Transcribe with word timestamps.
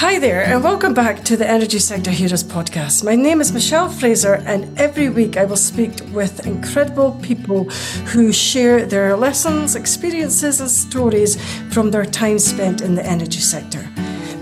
Hi 0.00 0.18
there, 0.18 0.44
and 0.44 0.62
welcome 0.62 0.92
back 0.92 1.24
to 1.24 1.38
the 1.38 1.48
Energy 1.48 1.78
Sector 1.78 2.10
Heroes 2.10 2.44
podcast. 2.44 3.02
My 3.02 3.14
name 3.14 3.40
is 3.40 3.50
Michelle 3.50 3.88
Fraser, 3.88 4.34
and 4.44 4.78
every 4.78 5.08
week 5.08 5.38
I 5.38 5.46
will 5.46 5.56
speak 5.56 5.90
with 6.12 6.46
incredible 6.46 7.12
people 7.22 7.64
who 8.12 8.30
share 8.30 8.84
their 8.84 9.16
lessons, 9.16 9.74
experiences, 9.74 10.60
and 10.60 10.70
stories 10.70 11.42
from 11.72 11.90
their 11.90 12.04
time 12.04 12.38
spent 12.38 12.82
in 12.82 12.94
the 12.94 13.06
energy 13.06 13.40
sector. 13.40 13.88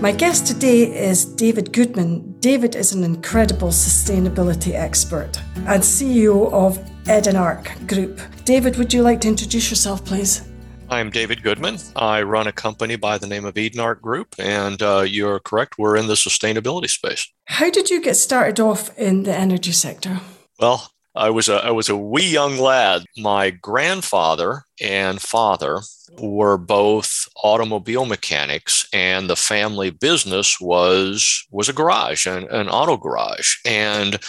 My 0.01 0.11
guest 0.11 0.45
today 0.45 0.93
is 0.93 1.23
David 1.23 1.71
Goodman. 1.71 2.35
David 2.41 2.75
is 2.75 2.91
an 2.91 3.05
incredible 3.05 3.69
sustainability 3.69 4.73
expert 4.73 5.39
and 5.67 5.81
CEO 5.81 6.51
of 6.51 6.79
Edenark 7.05 7.87
Group. 7.87 8.19
David, 8.43 8.75
would 8.75 8.93
you 8.93 9.03
like 9.03 9.21
to 9.21 9.29
introduce 9.29 9.69
yourself, 9.69 10.03
please? 10.03 10.41
I'm 10.89 11.09
David 11.09 11.41
Goodman. 11.41 11.77
I 11.95 12.21
run 12.21 12.47
a 12.47 12.51
company 12.51 12.95
by 12.95 13.17
the 13.17 13.27
name 13.27 13.43
of 13.43 13.55
Edenark 13.55 14.01
Group, 14.01 14.35
and 14.37 14.81
uh, 14.81 15.01
you're 15.01 15.39
correct. 15.39 15.77
We're 15.77 15.97
in 15.97 16.07
the 16.07 16.13
sustainability 16.13 16.89
space. 16.89 17.27
How 17.45 17.69
did 17.71 17.89
you 17.89 18.01
get 18.01 18.15
started 18.15 18.59
off 18.59 18.95
in 18.97 19.23
the 19.23 19.35
energy 19.35 19.71
sector? 19.71 20.21
Well, 20.59 20.91
I 21.15 21.31
was 21.31 21.49
a 21.49 21.55
I 21.55 21.71
was 21.71 21.89
a 21.89 21.97
wee 21.97 22.27
young 22.27 22.57
lad. 22.57 23.05
My 23.17 23.49
grandfather 23.49 24.63
and 24.79 25.21
father 25.21 25.81
were 26.19 26.57
both 26.57 27.27
automobile 27.43 28.05
mechanics, 28.05 28.87
and 28.93 29.29
the 29.29 29.35
family 29.35 29.89
business 29.89 30.59
was 30.59 31.45
was 31.51 31.69
a 31.69 31.73
garage, 31.73 32.25
an, 32.27 32.47
an 32.49 32.69
auto 32.69 32.97
garage, 32.97 33.57
and 33.65 34.19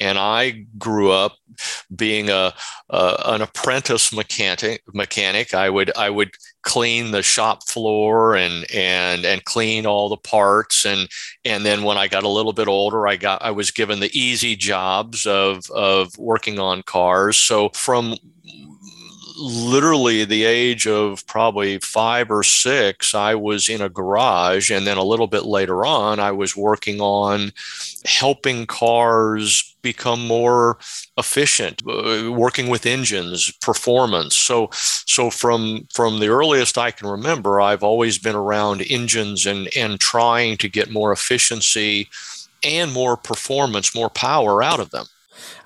and 0.00 0.18
I 0.18 0.66
grew 0.78 1.10
up 1.10 1.36
being 1.94 2.30
a, 2.30 2.52
a 2.90 3.16
an 3.26 3.42
apprentice 3.42 4.12
mechanic. 4.12 4.82
Mechanic, 4.92 5.54
I 5.54 5.70
would 5.70 5.90
I 5.96 6.10
would 6.10 6.32
clean 6.62 7.12
the 7.12 7.22
shop 7.22 7.66
floor 7.68 8.34
and 8.34 8.66
and 8.74 9.24
and 9.24 9.44
clean 9.44 9.86
all 9.86 10.08
the 10.08 10.16
parts. 10.16 10.84
And 10.84 11.08
and 11.44 11.64
then 11.64 11.84
when 11.84 11.96
I 11.96 12.08
got 12.08 12.24
a 12.24 12.28
little 12.28 12.52
bit 12.52 12.68
older 12.68 13.06
I 13.06 13.16
got 13.16 13.40
I 13.42 13.52
was 13.52 13.70
given 13.70 14.00
the 14.00 14.18
easy 14.18 14.56
jobs 14.56 15.26
of 15.26 15.70
of 15.70 16.16
working 16.18 16.58
on 16.58 16.82
cars. 16.82 17.36
So 17.36 17.70
from 17.70 18.16
literally 19.36 20.24
the 20.24 20.44
age 20.44 20.86
of 20.86 21.26
probably 21.26 21.78
five 21.78 22.30
or 22.30 22.42
six, 22.42 23.14
I 23.14 23.34
was 23.34 23.68
in 23.68 23.80
a 23.80 23.88
garage. 23.88 24.70
And 24.70 24.86
then 24.86 24.96
a 24.96 25.04
little 25.04 25.26
bit 25.26 25.44
later 25.44 25.84
on, 25.84 26.18
I 26.18 26.32
was 26.32 26.56
working 26.56 27.00
on 27.00 27.52
helping 28.04 28.66
cars 28.66 29.76
become 29.82 30.26
more 30.26 30.78
efficient, 31.16 31.82
uh, 31.86 32.32
working 32.32 32.68
with 32.68 32.86
engines, 32.86 33.52
performance. 33.60 34.36
So, 34.36 34.68
so 34.72 35.30
from 35.30 35.86
from 35.94 36.18
the 36.18 36.28
earliest 36.28 36.76
I 36.76 36.90
can 36.90 37.08
remember, 37.08 37.60
I've 37.60 37.84
always 37.84 38.18
been 38.18 38.34
around 38.34 38.82
engines 38.90 39.46
and 39.46 39.68
and 39.76 40.00
trying 40.00 40.56
to 40.58 40.68
get 40.68 40.90
more 40.90 41.12
efficiency 41.12 42.08
and 42.64 42.92
more 42.92 43.16
performance, 43.16 43.94
more 43.94 44.10
power 44.10 44.62
out 44.62 44.80
of 44.80 44.90
them. 44.90 45.06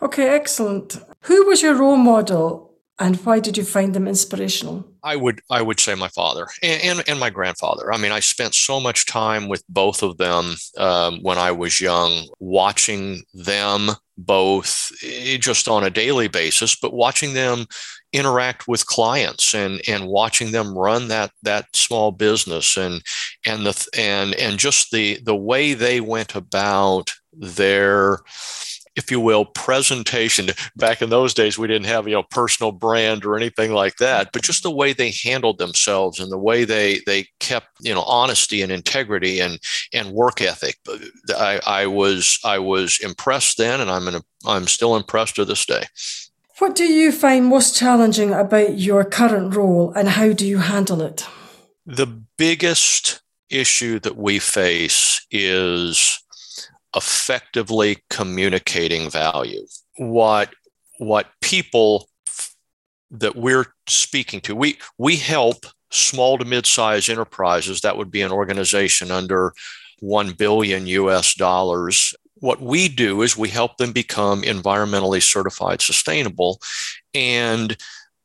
Okay, 0.02 0.28
excellent. 0.28 0.98
Who 1.22 1.46
was 1.46 1.62
your 1.62 1.74
role 1.74 1.96
model 1.96 2.69
and 3.00 3.16
why 3.24 3.40
did 3.40 3.56
you 3.56 3.64
find 3.64 3.94
them 3.94 4.06
inspirational? 4.06 4.86
I 5.02 5.16
would 5.16 5.40
I 5.50 5.62
would 5.62 5.80
say 5.80 5.94
my 5.94 6.08
father 6.08 6.46
and, 6.62 6.82
and, 6.82 7.08
and 7.08 7.18
my 7.18 7.30
grandfather. 7.30 7.92
I 7.92 7.96
mean, 7.96 8.12
I 8.12 8.20
spent 8.20 8.54
so 8.54 8.78
much 8.78 9.06
time 9.06 9.48
with 9.48 9.64
both 9.68 10.02
of 10.02 10.18
them 10.18 10.54
um, 10.76 11.20
when 11.22 11.38
I 11.38 11.50
was 11.52 11.80
young, 11.80 12.28
watching 12.38 13.22
them 13.32 13.90
both 14.18 14.92
eh, 15.02 15.38
just 15.38 15.66
on 15.66 15.82
a 15.82 15.90
daily 15.90 16.28
basis, 16.28 16.76
but 16.76 16.92
watching 16.92 17.32
them 17.32 17.66
interact 18.12 18.68
with 18.68 18.86
clients 18.86 19.54
and 19.54 19.80
and 19.88 20.06
watching 20.06 20.52
them 20.52 20.76
run 20.76 21.08
that 21.08 21.30
that 21.42 21.74
small 21.74 22.12
business 22.12 22.76
and 22.76 23.02
and 23.46 23.64
the 23.64 23.88
and 23.96 24.34
and 24.34 24.58
just 24.58 24.90
the 24.90 25.18
the 25.24 25.36
way 25.36 25.72
they 25.72 26.00
went 26.00 26.34
about 26.34 27.12
their 27.32 28.18
if 28.96 29.10
you 29.10 29.20
will, 29.20 29.44
presentation. 29.44 30.50
Back 30.76 31.02
in 31.02 31.10
those 31.10 31.34
days, 31.34 31.58
we 31.58 31.68
didn't 31.68 31.86
have 31.86 32.08
you 32.08 32.14
know 32.14 32.22
personal 32.22 32.72
brand 32.72 33.24
or 33.24 33.36
anything 33.36 33.72
like 33.72 33.96
that, 33.96 34.30
but 34.32 34.42
just 34.42 34.62
the 34.62 34.70
way 34.70 34.92
they 34.92 35.12
handled 35.24 35.58
themselves 35.58 36.18
and 36.18 36.30
the 36.30 36.38
way 36.38 36.64
they 36.64 37.00
they 37.06 37.28
kept 37.38 37.68
you 37.80 37.94
know 37.94 38.02
honesty 38.02 38.62
and 38.62 38.72
integrity 38.72 39.40
and 39.40 39.58
and 39.92 40.12
work 40.12 40.40
ethic. 40.40 40.78
I, 41.30 41.60
I 41.66 41.86
was 41.86 42.38
I 42.44 42.58
was 42.58 42.98
impressed 43.00 43.58
then, 43.58 43.80
and 43.80 43.90
I'm 43.90 44.08
in 44.08 44.16
a, 44.16 44.22
I'm 44.46 44.66
still 44.66 44.96
impressed 44.96 45.36
to 45.36 45.44
this 45.44 45.64
day. 45.64 45.84
What 46.58 46.74
do 46.74 46.84
you 46.84 47.10
find 47.10 47.46
most 47.46 47.74
challenging 47.74 48.32
about 48.32 48.78
your 48.78 49.04
current 49.04 49.54
role, 49.54 49.92
and 49.92 50.08
how 50.08 50.32
do 50.32 50.46
you 50.46 50.58
handle 50.58 51.00
it? 51.00 51.26
The 51.86 52.06
biggest 52.36 53.22
issue 53.48 53.98
that 54.00 54.16
we 54.16 54.38
face 54.38 55.26
is 55.30 56.22
effectively 56.94 57.98
communicating 58.10 59.10
value. 59.10 59.66
What 59.96 60.52
what 60.98 61.28
people 61.40 62.08
that 63.10 63.36
we're 63.36 63.66
speaking 63.88 64.40
to, 64.42 64.54
we 64.54 64.78
we 64.98 65.16
help 65.16 65.66
small 65.90 66.38
to 66.38 66.44
mid-sized 66.44 67.08
enterprises. 67.08 67.80
That 67.80 67.96
would 67.96 68.10
be 68.10 68.22
an 68.22 68.32
organization 68.32 69.10
under 69.10 69.52
one 70.00 70.32
billion 70.32 70.86
US 70.86 71.34
dollars. 71.34 72.14
What 72.36 72.60
we 72.60 72.88
do 72.88 73.22
is 73.22 73.36
we 73.36 73.48
help 73.48 73.76
them 73.76 73.92
become 73.92 74.42
environmentally 74.42 75.22
certified 75.22 75.82
sustainable. 75.82 76.60
And 77.12 77.76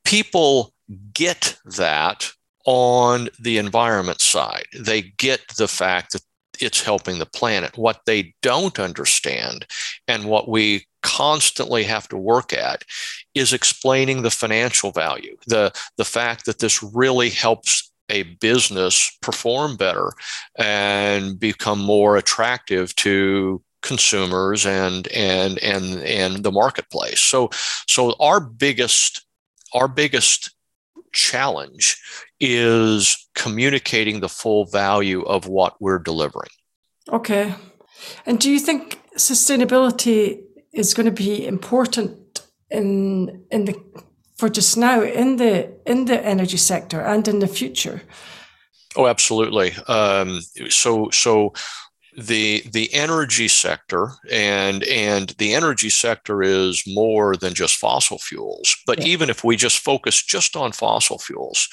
people 0.05 0.73
get 1.13 1.57
that 1.65 2.31
on 2.65 3.29
the 3.39 3.57
environment 3.57 4.21
side. 4.21 4.65
They 4.77 5.01
get 5.01 5.41
the 5.57 5.67
fact 5.67 6.13
that 6.13 6.21
it's 6.61 6.81
helping 6.81 7.19
the 7.19 7.25
planet. 7.25 7.77
What 7.77 8.01
they 8.05 8.33
don't 8.41 8.79
understand 8.79 9.65
and 10.07 10.25
what 10.25 10.49
we 10.49 10.85
constantly 11.03 11.83
have 11.83 12.07
to 12.09 12.17
work 12.17 12.51
at 12.53 12.83
is 13.33 13.53
explaining 13.53 14.21
the 14.21 14.31
financial 14.31 14.91
value, 14.91 15.37
the, 15.47 15.71
the 15.97 16.05
fact 16.05 16.45
that 16.45 16.59
this 16.59 16.81
really 16.81 17.29
helps 17.29 17.91
a 18.09 18.23
business 18.23 19.15
perform 19.21 19.77
better 19.77 20.11
and 20.57 21.39
become 21.39 21.79
more 21.79 22.17
attractive 22.17 22.95
to 22.95 23.61
consumers 23.81 24.65
and 24.65 25.07
and 25.09 25.59
and 25.59 26.01
and 26.03 26.43
the 26.43 26.51
marketplace. 26.51 27.19
So 27.19 27.49
so 27.87 28.15
our 28.19 28.39
biggest 28.39 29.25
our 29.73 29.87
biggest 29.87 30.54
challenge 31.15 31.97
is 32.39 33.27
communicating 33.33 34.19
the 34.19 34.29
full 34.29 34.65
value 34.65 35.23
of 35.23 35.47
what 35.47 35.75
we're 35.79 35.99
delivering. 35.99 36.51
Okay. 37.09 37.55
And 38.25 38.39
do 38.39 38.51
you 38.51 38.59
think 38.59 39.01
sustainability 39.17 40.43
is 40.73 40.93
going 40.93 41.05
to 41.05 41.23
be 41.23 41.47
important 41.47 42.41
in 42.69 43.45
in 43.51 43.65
the 43.65 43.75
for 44.37 44.49
just 44.49 44.77
now 44.77 45.01
in 45.01 45.37
the 45.37 45.71
in 45.85 46.05
the 46.05 46.19
energy 46.25 46.57
sector 46.57 47.01
and 47.01 47.27
in 47.27 47.39
the 47.39 47.47
future? 47.47 48.01
Oh, 48.97 49.07
absolutely. 49.07 49.73
Um, 49.87 50.41
so 50.69 51.09
so 51.11 51.53
the 52.17 52.63
the 52.71 52.93
energy 52.93 53.47
sector 53.47 54.11
and 54.31 54.83
and 54.83 55.29
the 55.37 55.53
energy 55.53 55.89
sector 55.89 56.41
is 56.41 56.83
more 56.87 57.35
than 57.35 57.53
just 57.53 57.75
fossil 57.75 58.17
fuels 58.17 58.75
but 58.87 58.99
yeah. 58.99 59.07
even 59.07 59.29
if 59.29 59.43
we 59.43 59.55
just 59.55 59.79
focus 59.79 60.23
just 60.23 60.55
on 60.55 60.71
fossil 60.71 61.19
fuels 61.19 61.67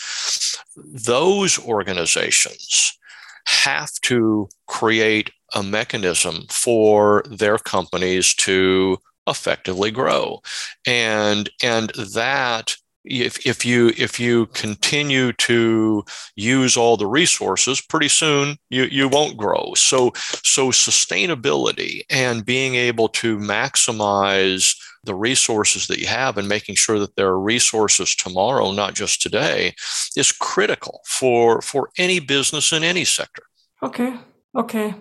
those 0.76 1.58
organizations 1.60 2.98
have 3.46 3.92
to 4.02 4.48
create 4.66 5.30
a 5.54 5.62
mechanism 5.62 6.44
for 6.48 7.22
their 7.28 7.58
companies 7.58 8.34
to 8.34 8.98
effectively 9.28 9.90
grow 9.90 10.40
and 10.86 11.50
and 11.62 11.90
that 12.14 12.76
if, 13.04 13.44
if 13.46 13.64
you 13.64 13.92
if 13.96 14.20
you 14.20 14.46
continue 14.46 15.32
to 15.32 16.04
use 16.36 16.76
all 16.76 16.96
the 16.96 17.06
resources 17.06 17.80
pretty 17.80 18.08
soon 18.08 18.56
you, 18.70 18.84
you 18.84 19.08
won't 19.08 19.36
grow. 19.36 19.72
So 19.74 20.12
so 20.44 20.68
sustainability 20.68 22.02
and 22.10 22.46
being 22.46 22.74
able 22.74 23.08
to 23.08 23.38
maximize 23.38 24.76
the 25.04 25.14
resources 25.14 25.88
that 25.88 25.98
you 25.98 26.06
have 26.06 26.38
and 26.38 26.48
making 26.48 26.76
sure 26.76 27.00
that 27.00 27.16
there 27.16 27.26
are 27.26 27.40
resources 27.40 28.14
tomorrow 28.14 28.70
not 28.70 28.94
just 28.94 29.20
today 29.20 29.74
is 30.16 30.30
critical 30.30 31.00
for 31.04 31.60
for 31.60 31.90
any 31.98 32.20
business 32.20 32.72
in 32.72 32.84
any 32.84 33.04
sector. 33.04 33.42
Okay 33.82 34.14
okay. 34.56 34.94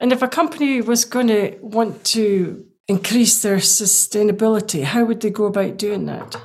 And 0.00 0.12
if 0.12 0.22
a 0.22 0.28
company 0.28 0.80
was 0.80 1.04
going 1.04 1.26
to 1.26 1.58
want 1.60 2.04
to 2.04 2.66
increase 2.88 3.42
their 3.42 3.58
sustainability 3.58 4.82
how 4.82 5.04
would 5.04 5.20
they 5.20 5.30
go 5.30 5.44
about 5.44 5.76
doing 5.76 6.06
that 6.06 6.36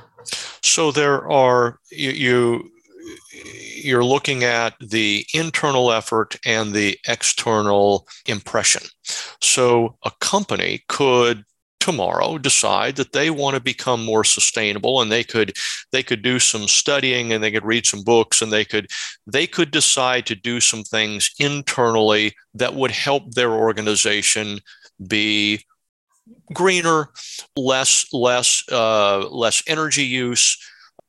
so 0.70 0.92
there 0.92 1.28
are 1.30 1.78
you, 1.90 2.10
you 2.10 2.70
you're 3.82 4.04
looking 4.04 4.44
at 4.44 4.74
the 4.80 5.26
internal 5.34 5.90
effort 5.90 6.36
and 6.44 6.72
the 6.72 6.98
external 7.08 8.06
impression. 8.26 8.82
So 9.40 9.96
a 10.04 10.12
company 10.20 10.84
could 10.88 11.44
tomorrow 11.80 12.36
decide 12.36 12.96
that 12.96 13.12
they 13.12 13.30
want 13.30 13.54
to 13.56 13.60
become 13.60 14.04
more 14.04 14.22
sustainable 14.22 15.00
and 15.00 15.10
they 15.10 15.24
could 15.24 15.56
they 15.92 16.02
could 16.02 16.22
do 16.22 16.38
some 16.38 16.68
studying 16.68 17.32
and 17.32 17.42
they 17.42 17.50
could 17.50 17.64
read 17.64 17.86
some 17.86 18.04
books 18.04 18.42
and 18.42 18.52
they 18.52 18.66
could 18.66 18.86
they 19.26 19.46
could 19.46 19.70
decide 19.70 20.26
to 20.26 20.34
do 20.34 20.60
some 20.60 20.84
things 20.84 21.30
internally 21.38 22.34
that 22.52 22.74
would 22.74 22.90
help 22.90 23.34
their 23.34 23.52
organization 23.52 24.60
be 25.08 25.64
greener 26.52 27.10
less 27.56 28.06
less 28.12 28.62
uh, 28.70 29.28
less 29.28 29.62
energy 29.66 30.04
use 30.04 30.58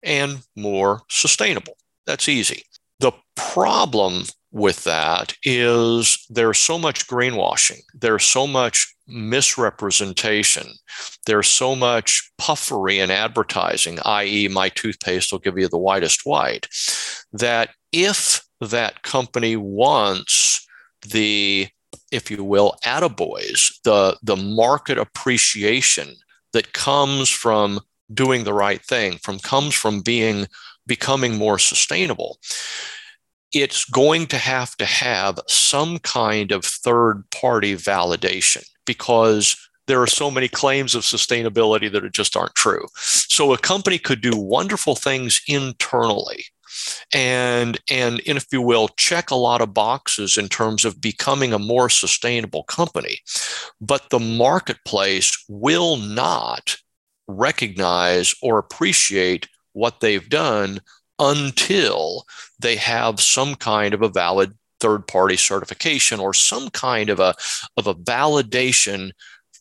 and 0.03 0.39
more 0.55 1.01
sustainable. 1.09 1.77
That's 2.05 2.27
easy. 2.29 2.63
The 2.99 3.11
problem 3.35 4.23
with 4.51 4.83
that 4.83 5.33
is 5.43 6.25
there's 6.29 6.59
so 6.59 6.77
much 6.77 7.07
greenwashing, 7.07 7.79
there's 7.93 8.25
so 8.25 8.45
much 8.45 8.93
misrepresentation, 9.07 10.67
there's 11.25 11.47
so 11.47 11.75
much 11.75 12.31
puffery 12.37 12.99
in 12.99 13.11
advertising, 13.11 13.99
i.e., 14.05 14.47
my 14.49 14.69
toothpaste 14.69 15.31
will 15.31 15.39
give 15.39 15.57
you 15.57 15.67
the 15.67 15.77
whitest 15.77 16.25
white, 16.25 16.67
that 17.31 17.69
if 17.91 18.43
that 18.59 19.03
company 19.03 19.55
wants 19.55 20.67
the, 21.07 21.67
if 22.11 22.29
you 22.29 22.43
will, 22.43 22.75
attaboys, 22.83 23.71
the, 23.83 24.17
the 24.23 24.35
market 24.35 24.97
appreciation 24.97 26.15
that 26.53 26.73
comes 26.73 27.29
from 27.29 27.79
doing 28.13 28.43
the 28.43 28.53
right 28.53 28.83
thing, 28.83 29.17
from 29.23 29.39
comes 29.39 29.73
from 29.73 30.01
being 30.01 30.47
becoming 30.85 31.37
more 31.37 31.59
sustainable 31.59 32.37
it's 33.53 33.85
going 33.85 34.27
to 34.27 34.37
have 34.37 34.75
to 34.77 34.85
have 34.85 35.39
some 35.47 35.99
kind 35.99 36.51
of 36.51 36.63
third 36.63 37.23
party 37.31 37.75
validation 37.75 38.65
because 38.85 39.57
there 39.87 40.01
are 40.01 40.07
so 40.07 40.31
many 40.31 40.47
claims 40.47 40.95
of 40.95 41.03
sustainability 41.03 41.91
that 41.91 42.09
just 42.13 42.37
aren't 42.37 42.55
true. 42.55 42.85
So 42.95 43.53
a 43.53 43.57
company 43.57 43.97
could 43.97 44.21
do 44.21 44.37
wonderful 44.37 44.95
things 44.95 45.41
internally 45.47 46.45
and 47.13 47.79
and 47.89 48.21
if 48.25 48.45
you 48.51 48.61
will 48.61 48.87
check 48.89 49.31
a 49.31 49.35
lot 49.35 49.61
of 49.61 49.73
boxes 49.73 50.37
in 50.37 50.47
terms 50.47 50.85
of 50.85 51.01
becoming 51.01 51.53
a 51.53 51.59
more 51.59 51.89
sustainable 51.89 52.63
company. 52.63 53.19
But 53.79 54.09
the 54.09 54.19
marketplace 54.19 55.43
will 55.47 55.97
not 55.97 56.77
recognize 57.27 58.33
or 58.41 58.57
appreciate 58.57 59.47
what 59.73 59.99
they've 59.99 60.27
done 60.29 60.81
until 61.19 62.25
they 62.59 62.75
have 62.75 63.21
some 63.21 63.55
kind 63.55 63.93
of 63.93 64.01
a 64.01 64.09
valid 64.09 64.53
third 64.79 65.07
party 65.07 65.37
certification 65.37 66.19
or 66.19 66.33
some 66.33 66.69
kind 66.71 67.09
of 67.09 67.19
a, 67.19 67.35
of 67.77 67.87
a 67.87 67.95
validation 67.95 69.11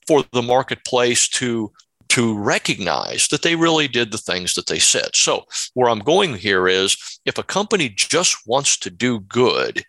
for 0.06 0.24
the 0.32 0.42
marketplace 0.42 1.28
to 1.28 1.70
to 2.10 2.36
recognize 2.36 3.28
that 3.28 3.42
they 3.42 3.54
really 3.54 3.86
did 3.86 4.10
the 4.10 4.18
things 4.18 4.54
that 4.54 4.66
they 4.66 4.78
said. 4.78 5.14
So, 5.14 5.46
where 5.74 5.88
I'm 5.88 6.00
going 6.00 6.34
here 6.34 6.68
is 6.68 6.96
if 7.24 7.38
a 7.38 7.42
company 7.42 7.88
just 7.88 8.36
wants 8.46 8.76
to 8.78 8.90
do 8.90 9.20
good 9.20 9.84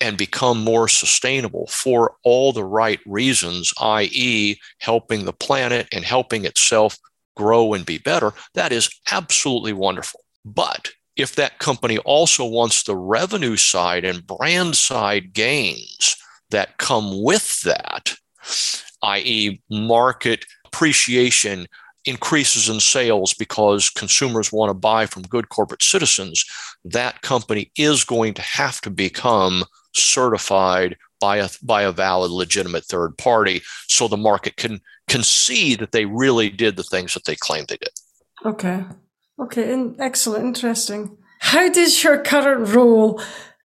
and 0.00 0.18
become 0.18 0.64
more 0.64 0.88
sustainable 0.88 1.68
for 1.68 2.16
all 2.24 2.52
the 2.52 2.64
right 2.64 2.98
reasons, 3.06 3.72
i.e., 3.80 4.58
helping 4.78 5.24
the 5.24 5.32
planet 5.32 5.86
and 5.92 6.04
helping 6.04 6.44
itself 6.44 6.98
grow 7.36 7.72
and 7.72 7.86
be 7.86 7.98
better, 7.98 8.32
that 8.54 8.72
is 8.72 8.90
absolutely 9.12 9.72
wonderful. 9.72 10.20
But 10.44 10.90
if 11.14 11.36
that 11.36 11.60
company 11.60 11.98
also 11.98 12.44
wants 12.44 12.82
the 12.82 12.96
revenue 12.96 13.56
side 13.56 14.04
and 14.04 14.26
brand 14.26 14.76
side 14.76 15.32
gains 15.32 16.16
that 16.50 16.78
come 16.78 17.22
with 17.22 17.62
that, 17.62 18.14
i.e., 19.02 19.62
market 19.70 20.44
appreciation, 20.72 21.66
increases 22.04 22.68
in 22.68 22.80
sales 22.80 23.34
because 23.34 23.90
consumers 23.90 24.52
want 24.52 24.70
to 24.70 24.74
buy 24.74 25.06
from 25.06 25.22
good 25.22 25.48
corporate 25.48 25.82
citizens, 25.82 26.44
that 26.84 27.22
company 27.22 27.70
is 27.76 28.04
going 28.04 28.34
to 28.34 28.42
have 28.42 28.80
to 28.80 28.90
become 28.90 29.64
certified 29.94 30.96
by 31.20 31.36
a, 31.36 31.48
by 31.62 31.82
a 31.82 31.92
valid, 31.92 32.30
legitimate 32.30 32.84
third 32.84 33.16
party 33.18 33.62
so 33.86 34.08
the 34.08 34.16
market 34.16 34.56
can, 34.56 34.80
can 35.08 35.22
see 35.22 35.76
that 35.76 35.92
they 35.92 36.06
really 36.06 36.48
did 36.48 36.76
the 36.76 36.82
things 36.82 37.14
that 37.14 37.24
they 37.24 37.36
claimed 37.36 37.68
they 37.68 37.76
did. 37.76 37.92
Okay. 38.44 38.84
Okay, 39.38 39.94
excellent, 39.98 40.44
interesting. 40.44 41.16
How 41.40 41.68
does 41.68 42.02
your 42.02 42.22
current 42.22 42.74
role 42.74 43.20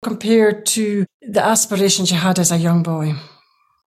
compare 0.04 0.62
to 0.62 1.06
the 1.22 1.44
aspirations 1.44 2.12
you 2.12 2.18
had 2.18 2.40
as 2.40 2.52
a 2.52 2.58
young 2.58 2.84
boy? 2.84 3.14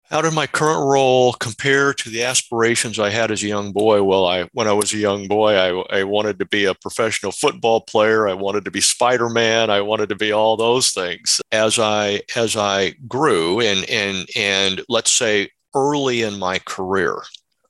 How 0.10 0.22
did 0.22 0.34
my 0.34 0.48
current 0.48 0.90
role 0.90 1.34
compare 1.34 1.94
to 1.94 2.10
the 2.10 2.24
aspirations 2.24 2.98
I 2.98 3.10
had 3.10 3.30
as 3.30 3.44
a 3.44 3.48
young 3.48 3.74
boy? 3.74 4.04
Well, 4.04 4.26
I 4.26 4.44
when 4.54 4.68
I 4.68 4.72
was 4.72 4.94
a 4.94 4.98
young 4.98 5.28
boy, 5.28 5.54
I, 5.56 6.00
I 6.00 6.04
wanted 6.06 6.40
to 6.40 6.46
be 6.46 6.64
a 6.64 6.74
professional 6.74 7.34
football 7.34 7.82
player. 7.82 8.28
I 8.28 8.34
wanted 8.34 8.64
to 8.66 8.72
be 8.72 8.80
Spider 8.80 9.28
Man. 9.28 9.70
I 9.70 9.82
wanted 9.82 10.08
to 10.10 10.16
be 10.16 10.32
all 10.32 10.56
those 10.56 10.92
things. 10.92 11.42
As 11.52 11.78
I 11.78 12.22
as 12.38 12.56
I 12.56 12.92
grew 13.08 13.60
and 13.60 13.84
and 13.90 14.30
and 14.34 14.82
let's 14.88 15.12
say 15.12 15.50
early 15.76 16.22
in 16.22 16.40
my 16.40 16.60
career, 16.60 17.22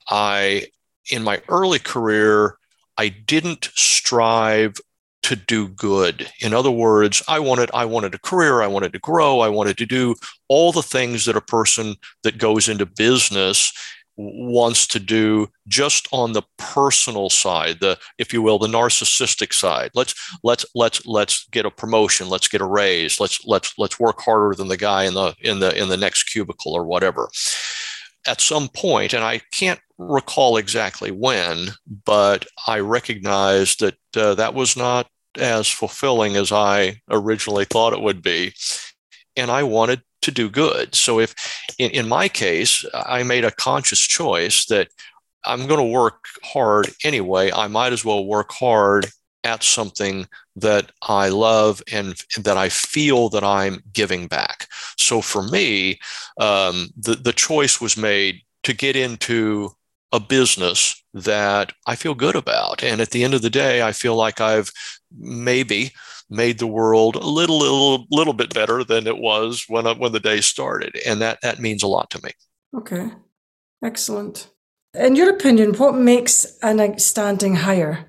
I 0.07 0.67
in 1.09 1.23
my 1.23 1.41
early 1.49 1.79
career, 1.79 2.57
I 2.99 3.09
didn't 3.09 3.69
strive 3.73 4.77
to 5.27 5.35
do 5.35 5.67
good. 5.67 6.29
In 6.39 6.53
other 6.53 6.71
words, 6.71 7.21
I 7.27 7.39
wanted 7.39 7.69
I 7.73 7.85
wanted 7.85 8.15
a 8.15 8.19
career, 8.19 8.61
I 8.61 8.67
wanted 8.67 8.93
to 8.93 8.99
grow, 8.99 9.41
I 9.41 9.49
wanted 9.49 9.77
to 9.77 9.85
do 9.85 10.15
all 10.47 10.71
the 10.71 10.81
things 10.81 11.25
that 11.25 11.35
a 11.35 11.41
person 11.41 11.95
that 12.23 12.37
goes 12.37 12.69
into 12.69 12.85
business 12.85 13.73
wants 14.15 14.87
to 14.87 14.99
do 14.99 15.47
just 15.67 16.07
on 16.11 16.31
the 16.31 16.41
personal 16.57 17.29
side 17.29 17.79
the 17.81 17.99
if 18.17 18.33
you 18.33 18.41
will 18.41 18.57
the 18.57 18.65
narcissistic 18.65 19.53
side 19.53 19.91
let's 19.93 20.15
let's 20.43 20.65
let's 20.73 21.05
let's 21.05 21.45
get 21.51 21.67
a 21.67 21.69
promotion 21.69 22.27
let's 22.27 22.47
get 22.47 22.59
a 22.59 22.65
raise 22.65 23.19
let's 23.19 23.45
let's 23.45 23.75
let's 23.77 23.99
work 23.99 24.19
harder 24.19 24.55
than 24.55 24.69
the 24.69 24.75
guy 24.75 25.03
in 25.03 25.13
the 25.13 25.35
in 25.41 25.59
the 25.59 25.79
in 25.79 25.87
the 25.87 25.97
next 25.97 26.23
cubicle 26.23 26.73
or 26.73 26.83
whatever 26.83 27.29
at 28.27 28.41
some 28.41 28.67
point, 28.67 29.13
and 29.13 29.23
I 29.23 29.41
can't 29.51 29.79
recall 29.97 30.57
exactly 30.57 31.11
when, 31.11 31.69
but 32.05 32.45
I 32.67 32.79
recognized 32.79 33.79
that 33.79 33.97
uh, 34.15 34.35
that 34.35 34.53
was 34.53 34.75
not 34.75 35.07
as 35.37 35.67
fulfilling 35.69 36.35
as 36.35 36.51
I 36.51 37.01
originally 37.09 37.65
thought 37.65 37.93
it 37.93 38.01
would 38.01 38.21
be. 38.21 38.53
And 39.35 39.51
I 39.51 39.63
wanted 39.63 40.01
to 40.23 40.31
do 40.31 40.49
good. 40.49 40.95
So, 40.95 41.19
if 41.19 41.35
in, 41.77 41.91
in 41.91 42.07
my 42.07 42.27
case, 42.27 42.85
I 42.93 43.23
made 43.23 43.45
a 43.45 43.51
conscious 43.51 43.99
choice 43.99 44.65
that 44.65 44.89
I'm 45.45 45.67
going 45.67 45.79
to 45.79 45.93
work 45.93 46.25
hard 46.43 46.89
anyway, 47.03 47.51
I 47.51 47.67
might 47.67 47.93
as 47.93 48.03
well 48.03 48.25
work 48.25 48.51
hard 48.51 49.07
at 49.43 49.63
something 49.63 50.27
that 50.57 50.91
I 51.03 51.29
love 51.29 51.81
and 51.91 52.15
that 52.37 52.57
I 52.57 52.69
feel 52.69 53.29
that 53.29 53.43
I'm 53.43 53.81
giving 53.93 54.27
back. 54.27 54.67
So 54.97 55.21
for 55.21 55.43
me, 55.43 55.99
um, 56.39 56.89
the, 56.97 57.15
the 57.15 57.31
choice 57.31 57.79
was 57.79 57.95
made 57.95 58.41
to 58.63 58.73
get 58.73 58.95
into 58.95 59.71
a 60.11 60.19
business 60.19 61.01
that 61.13 61.73
I 61.85 61.95
feel 61.95 62.15
good 62.15 62.35
about. 62.35 62.83
And 62.83 63.01
at 63.01 63.11
the 63.11 63.23
end 63.23 63.33
of 63.33 63.41
the 63.41 63.49
day, 63.49 63.81
I 63.81 63.91
feel 63.91 64.15
like 64.15 64.39
I've 64.39 64.71
maybe 65.17 65.91
made 66.29 66.59
the 66.59 66.67
world 66.67 67.15
a 67.15 67.25
little, 67.25 67.59
little, 67.59 68.05
little 68.11 68.33
bit 68.33 68.53
better 68.53 68.83
than 68.83 69.07
it 69.07 69.17
was 69.17 69.65
when, 69.67 69.85
when 69.99 70.11
the 70.11 70.19
day 70.19 70.41
started. 70.41 70.97
And 71.05 71.21
that, 71.21 71.39
that 71.41 71.59
means 71.59 71.83
a 71.83 71.87
lot 71.87 72.09
to 72.11 72.23
me. 72.23 72.31
Okay. 72.75 73.09
Excellent. 73.83 74.49
In 74.93 75.15
your 75.15 75.29
opinion, 75.29 75.73
what 75.73 75.95
makes 75.95 76.57
an 76.61 76.79
outstanding 76.79 77.55
hire? 77.55 78.05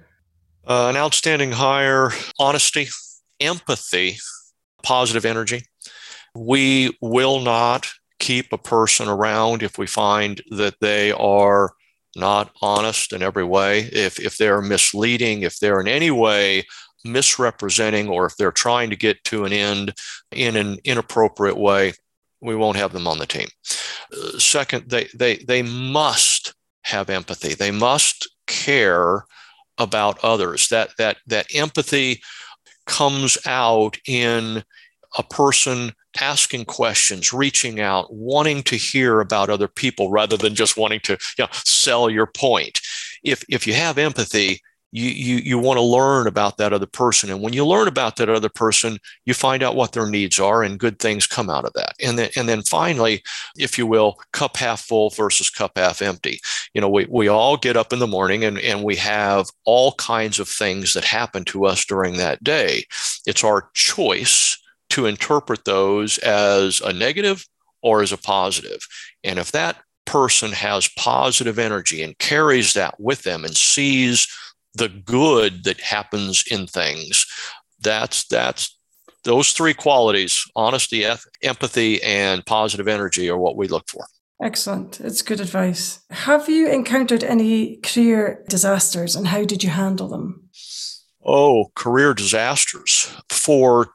Uh, 0.66 0.88
an 0.88 0.96
outstanding 0.96 1.52
hire, 1.52 2.12
honesty, 2.38 2.88
empathy, 3.40 4.16
positive 4.82 5.24
energy. 5.24 5.62
We 6.34 6.96
will 7.00 7.40
not 7.40 7.88
keep 8.18 8.52
a 8.52 8.58
person 8.58 9.08
around 9.08 9.62
if 9.62 9.78
we 9.78 9.86
find 9.86 10.42
that 10.50 10.74
they 10.80 11.12
are 11.12 11.72
not 12.16 12.50
honest 12.62 13.12
in 13.12 13.22
every 13.22 13.44
way, 13.44 13.80
if, 13.80 14.18
if 14.18 14.36
they're 14.36 14.62
misleading, 14.62 15.42
if 15.42 15.58
they're 15.58 15.80
in 15.80 15.88
any 15.88 16.10
way 16.10 16.64
misrepresenting, 17.04 18.08
or 18.08 18.26
if 18.26 18.36
they're 18.36 18.50
trying 18.50 18.90
to 18.90 18.96
get 18.96 19.22
to 19.24 19.44
an 19.44 19.52
end 19.52 19.94
in 20.32 20.56
an 20.56 20.78
inappropriate 20.84 21.56
way, 21.56 21.92
we 22.40 22.56
won't 22.56 22.76
have 22.76 22.92
them 22.92 23.06
on 23.06 23.18
the 23.18 23.26
team. 23.26 23.48
Uh, 24.12 24.38
second, 24.38 24.88
they, 24.88 25.08
they, 25.14 25.36
they 25.36 25.62
must 25.62 26.54
have 26.82 27.08
empathy. 27.08 27.54
They 27.54 27.70
must 27.70 28.28
care 28.46 29.24
about 29.78 30.22
others. 30.24 30.68
That 30.68 30.90
that 30.98 31.18
that 31.26 31.46
empathy 31.54 32.20
comes 32.86 33.38
out 33.46 33.96
in 34.06 34.64
a 35.16 35.22
person 35.22 35.92
asking 36.20 36.64
questions, 36.64 37.32
reaching 37.32 37.80
out, 37.80 38.12
wanting 38.12 38.62
to 38.64 38.76
hear 38.76 39.20
about 39.20 39.50
other 39.50 39.68
people 39.68 40.10
rather 40.10 40.36
than 40.36 40.54
just 40.54 40.76
wanting 40.76 41.00
to 41.00 41.12
you 41.38 41.44
know, 41.44 41.48
sell 41.52 42.10
your 42.10 42.26
point. 42.26 42.80
If 43.22 43.44
if 43.48 43.66
you 43.66 43.74
have 43.74 43.98
empathy, 43.98 44.60
you, 44.90 45.10
you, 45.10 45.36
you 45.36 45.58
want 45.58 45.76
to 45.76 45.82
learn 45.82 46.26
about 46.26 46.56
that 46.56 46.72
other 46.72 46.86
person. 46.86 47.30
And 47.30 47.42
when 47.42 47.52
you 47.52 47.66
learn 47.66 47.88
about 47.88 48.16
that 48.16 48.28
other 48.28 48.48
person, 48.48 48.98
you 49.26 49.34
find 49.34 49.62
out 49.62 49.76
what 49.76 49.92
their 49.92 50.08
needs 50.08 50.40
are 50.40 50.62
and 50.62 50.78
good 50.78 50.98
things 50.98 51.26
come 51.26 51.50
out 51.50 51.66
of 51.66 51.72
that. 51.74 51.94
And 52.02 52.18
then, 52.18 52.30
and 52.36 52.48
then 52.48 52.62
finally, 52.62 53.22
if 53.56 53.76
you 53.76 53.86
will, 53.86 54.18
cup 54.32 54.56
half 54.56 54.80
full 54.80 55.10
versus 55.10 55.50
cup 55.50 55.72
half 55.76 56.00
empty. 56.00 56.40
You 56.72 56.80
know, 56.80 56.88
we, 56.88 57.06
we 57.10 57.28
all 57.28 57.56
get 57.56 57.76
up 57.76 57.92
in 57.92 57.98
the 57.98 58.06
morning 58.06 58.44
and, 58.44 58.58
and 58.58 58.82
we 58.82 58.96
have 58.96 59.50
all 59.64 59.92
kinds 59.92 60.38
of 60.38 60.48
things 60.48 60.94
that 60.94 61.04
happen 61.04 61.44
to 61.46 61.66
us 61.66 61.84
during 61.84 62.16
that 62.16 62.42
day. 62.42 62.84
It's 63.26 63.44
our 63.44 63.70
choice 63.74 64.56
to 64.90 65.06
interpret 65.06 65.64
those 65.64 66.18
as 66.18 66.80
a 66.80 66.92
negative 66.92 67.46
or 67.82 68.02
as 68.02 68.12
a 68.12 68.16
positive. 68.16 68.86
And 69.22 69.38
if 69.38 69.52
that 69.52 69.76
person 70.06 70.52
has 70.52 70.88
positive 70.96 71.58
energy 71.58 72.02
and 72.02 72.18
carries 72.18 72.74
that 72.74 72.98
with 72.98 73.22
them 73.22 73.44
and 73.44 73.56
sees 73.56 74.26
the 74.74 74.88
good 74.88 75.64
that 75.64 75.80
happens 75.80 76.44
in 76.50 76.66
things 76.66 77.26
that's 77.80 78.26
that's 78.26 78.76
those 79.24 79.52
three 79.52 79.74
qualities 79.74 80.44
honesty 80.56 81.04
empathy 81.42 82.02
and 82.02 82.44
positive 82.46 82.88
energy 82.88 83.28
are 83.28 83.38
what 83.38 83.56
we 83.56 83.68
look 83.68 83.88
for. 83.88 84.06
Excellent. 84.40 85.00
It's 85.00 85.22
good 85.22 85.40
advice. 85.40 86.00
Have 86.10 86.48
you 86.48 86.68
encountered 86.70 87.24
any 87.24 87.78
career 87.78 88.44
disasters 88.48 89.16
and 89.16 89.26
how 89.26 89.44
did 89.44 89.64
you 89.64 89.70
handle 89.70 90.08
them? 90.08 90.48
Oh 91.24 91.66
career 91.74 92.14
disasters. 92.14 93.12
For 93.28 93.88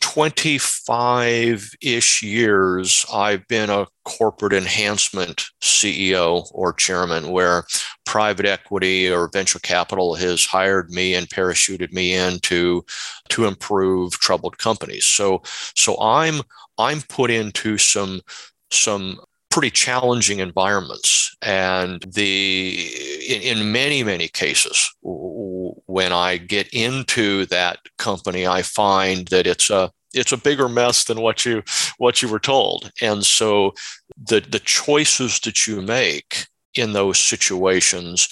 25 0.00 1.70
ish 1.80 2.22
years, 2.22 3.04
I've 3.12 3.46
been 3.48 3.70
a 3.70 3.86
corporate 4.04 4.52
enhancement 4.52 5.46
CEO 5.62 6.48
or 6.52 6.72
chairman 6.72 7.30
where 7.30 7.64
private 8.04 8.46
equity 8.46 9.10
or 9.10 9.28
venture 9.32 9.58
capital 9.58 10.14
has 10.14 10.44
hired 10.44 10.90
me 10.90 11.14
and 11.14 11.28
parachuted 11.28 11.92
me 11.92 12.14
in 12.14 12.38
to, 12.40 12.84
to 13.30 13.46
improve 13.46 14.12
troubled 14.12 14.58
companies. 14.58 15.06
So, 15.06 15.42
so 15.74 16.00
I'm, 16.00 16.42
I'm 16.78 17.00
put 17.08 17.30
into 17.30 17.78
some, 17.78 18.20
some 18.70 19.18
pretty 19.56 19.70
challenging 19.70 20.40
environments 20.40 21.34
and 21.40 22.02
the 22.02 22.90
in, 23.26 23.58
in, 23.58 23.72
many 23.72 24.04
many 24.04 24.28
cases 24.28 24.90
when 25.86 26.12
i 26.12 26.36
get 26.36 26.68
into 26.72 27.46
that 27.46 27.78
company 27.98 28.46
i 28.46 28.62
find 28.62 29.28
that 29.28 29.46
it's 29.46 29.70
a 29.70 29.90
it's 30.16 30.32
a 30.32 30.36
bigger 30.36 30.68
mess 30.68 31.04
than 31.04 31.20
what 31.20 31.44
you 31.44 31.62
what 31.98 32.22
you 32.22 32.28
were 32.28 32.40
told. 32.40 32.90
And 33.00 33.24
so 33.24 33.74
the 34.16 34.40
the 34.40 34.60
choices 34.60 35.38
that 35.40 35.66
you 35.66 35.82
make 35.82 36.46
in 36.74 36.92
those 36.92 37.18
situations 37.18 38.28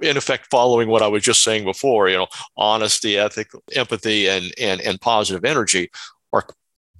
in 0.00 0.16
effect 0.16 0.46
following 0.50 0.88
what 0.88 1.02
i 1.02 1.06
was 1.06 1.22
just 1.22 1.44
saying 1.44 1.64
before 1.64 2.08
you 2.08 2.16
know 2.16 2.26
honesty 2.56 3.18
ethic 3.18 3.50
empathy 3.74 4.26
and 4.26 4.54
and, 4.58 4.80
and 4.80 4.98
positive 5.02 5.44
energy 5.44 5.90
are 6.32 6.46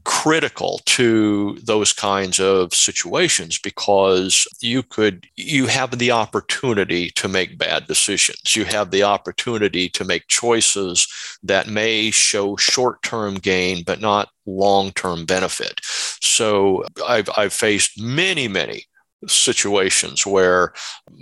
critical 0.07 0.81
to 0.85 1.59
those 1.65 1.93
kinds 1.93 2.39
of 2.39 2.73
situations 2.73 3.59
because 3.59 4.47
you 4.61 4.81
could 4.81 5.27
you 5.35 5.67
have 5.67 5.99
the 5.99 6.13
opportunity 6.13 7.11
to 7.11 7.27
make 7.27 7.59
bad 7.59 7.89
decisions. 7.89 8.55
You 8.55 8.65
have 8.67 8.93
the 8.93 9.03
opportunity 9.03 9.89
to 9.89 10.05
make 10.05 10.29
choices 10.29 11.09
that 11.43 11.67
may 11.67 12.13
show 12.13 12.55
short-term 12.57 13.35
gain 13.35 13.83
but 13.85 14.01
not 14.01 14.29
long-term 14.47 15.27
benefit. 15.27 15.81
So 15.83 16.85
i've, 17.09 17.29
I've 17.37 17.53
faced 17.53 18.01
many 18.01 18.47
many 18.47 18.87
situations 19.27 20.27
where 20.27 20.73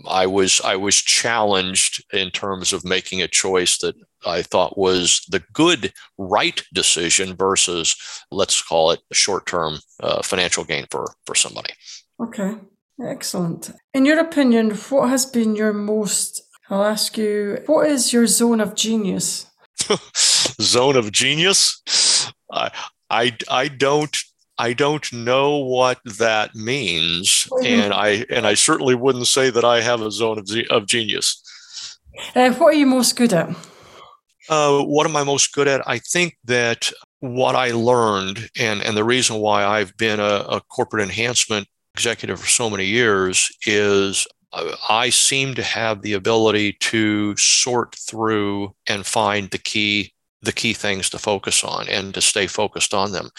I 0.09 0.27
was 0.27 0.61
I 0.63 0.77
was 0.77 0.97
challenged 0.97 2.05
in 2.13 2.31
terms 2.31 2.73
of 2.73 2.85
making 2.85 3.23
a 3.23 3.29
choice 3.29 3.79
that 3.79 3.95
I 4.27 4.43
thought 4.43 4.79
was 4.79 5.25
the 5.29 5.43
good 5.53 5.93
right 6.19 6.63
decision 6.73 7.35
versus 7.37 7.97
let's 8.31 8.63
call 8.63 8.91
it 8.91 9.01
a 9.11 9.15
short 9.15 9.47
term 9.47 9.79
uh, 10.01 10.23
financial 10.23 10.65
gain 10.65 10.87
for 10.91 11.15
for 11.27 11.35
somebody. 11.35 11.73
Okay, 12.21 12.57
excellent. 13.03 13.71
In 13.93 14.05
your 14.05 14.19
opinion, 14.19 14.71
what 14.71 15.09
has 15.09 15.27
been 15.27 15.57
your 15.57 15.73
most? 15.73 16.43
I'll 16.71 16.85
ask 16.85 17.19
you, 17.19 17.63
what 17.67 17.89
is 17.89 18.13
your 18.13 18.27
zone 18.27 18.61
of 18.61 18.75
genius? 18.75 19.47
zone 20.61 20.97
of 20.97 21.13
genius? 21.13 21.83
I 22.51 22.71
I 23.11 23.37
I 23.51 23.69
don't 23.69 24.17
I 24.59 24.73
don't 24.73 25.13
know 25.13 25.59
what 25.59 25.99
that 26.19 26.55
means, 26.55 27.49
and 27.65 27.93
I 27.93 28.25
and 28.31 28.47
I 28.47 28.55
certainly 28.55 28.95
wouldn't 28.95 29.27
say 29.27 29.51
that 29.51 29.65
I 29.65 29.81
have 29.81 30.01
a 30.01 30.11
zone 30.11 30.39
of, 30.39 30.49
of 30.71 30.87
genius. 30.87 31.43
Uh, 32.35 32.53
what 32.53 32.75
are 32.75 32.79
you 32.79 32.87
most 32.87 33.17
good 33.17 33.33
at? 33.33 33.49
Uh, 34.49 34.83
what 34.83 35.07
am 35.07 35.17
I 35.17 35.25
most 35.25 35.53
good 35.53 35.67
at? 35.67 35.87
I 35.89 35.99
think 35.99 36.37
that 36.45 36.93
what 37.21 37.57
I 37.57 37.73
learned, 37.73 38.49
and 38.59 38.81
and 38.83 38.97
the 38.97 39.05
reason 39.05 39.37
why 39.37 39.65
I've 39.65 39.97
been 39.97 40.21
a, 40.21 40.45
a 40.49 40.61
corporate 40.61 41.03
enhancement 41.03 41.67
executive 41.97 42.39
for 42.41 42.49
so 42.49 42.71
many 42.71 42.87
years, 42.87 43.51
is 43.67 44.27
uh, 44.53 44.77
I 44.89 45.11
seem 45.11 45.55
to 45.55 45.63
have 45.65 46.03
the 46.03 46.13
ability 46.13 46.75
to 46.81 47.35
sort 47.37 47.97
through 47.97 48.75
and 48.87 49.05
find 49.05 49.51
the 49.51 49.59
key 49.59 50.14
the 50.45 50.53
key 50.53 50.75
things 50.75 51.11
to 51.11 51.19
focus 51.19 51.65
on 51.65 51.89
and 51.89 52.15
to 52.15 52.21
stay 52.21 52.47
focused 52.47 52.95
on 52.95 53.13
them. 53.13 53.31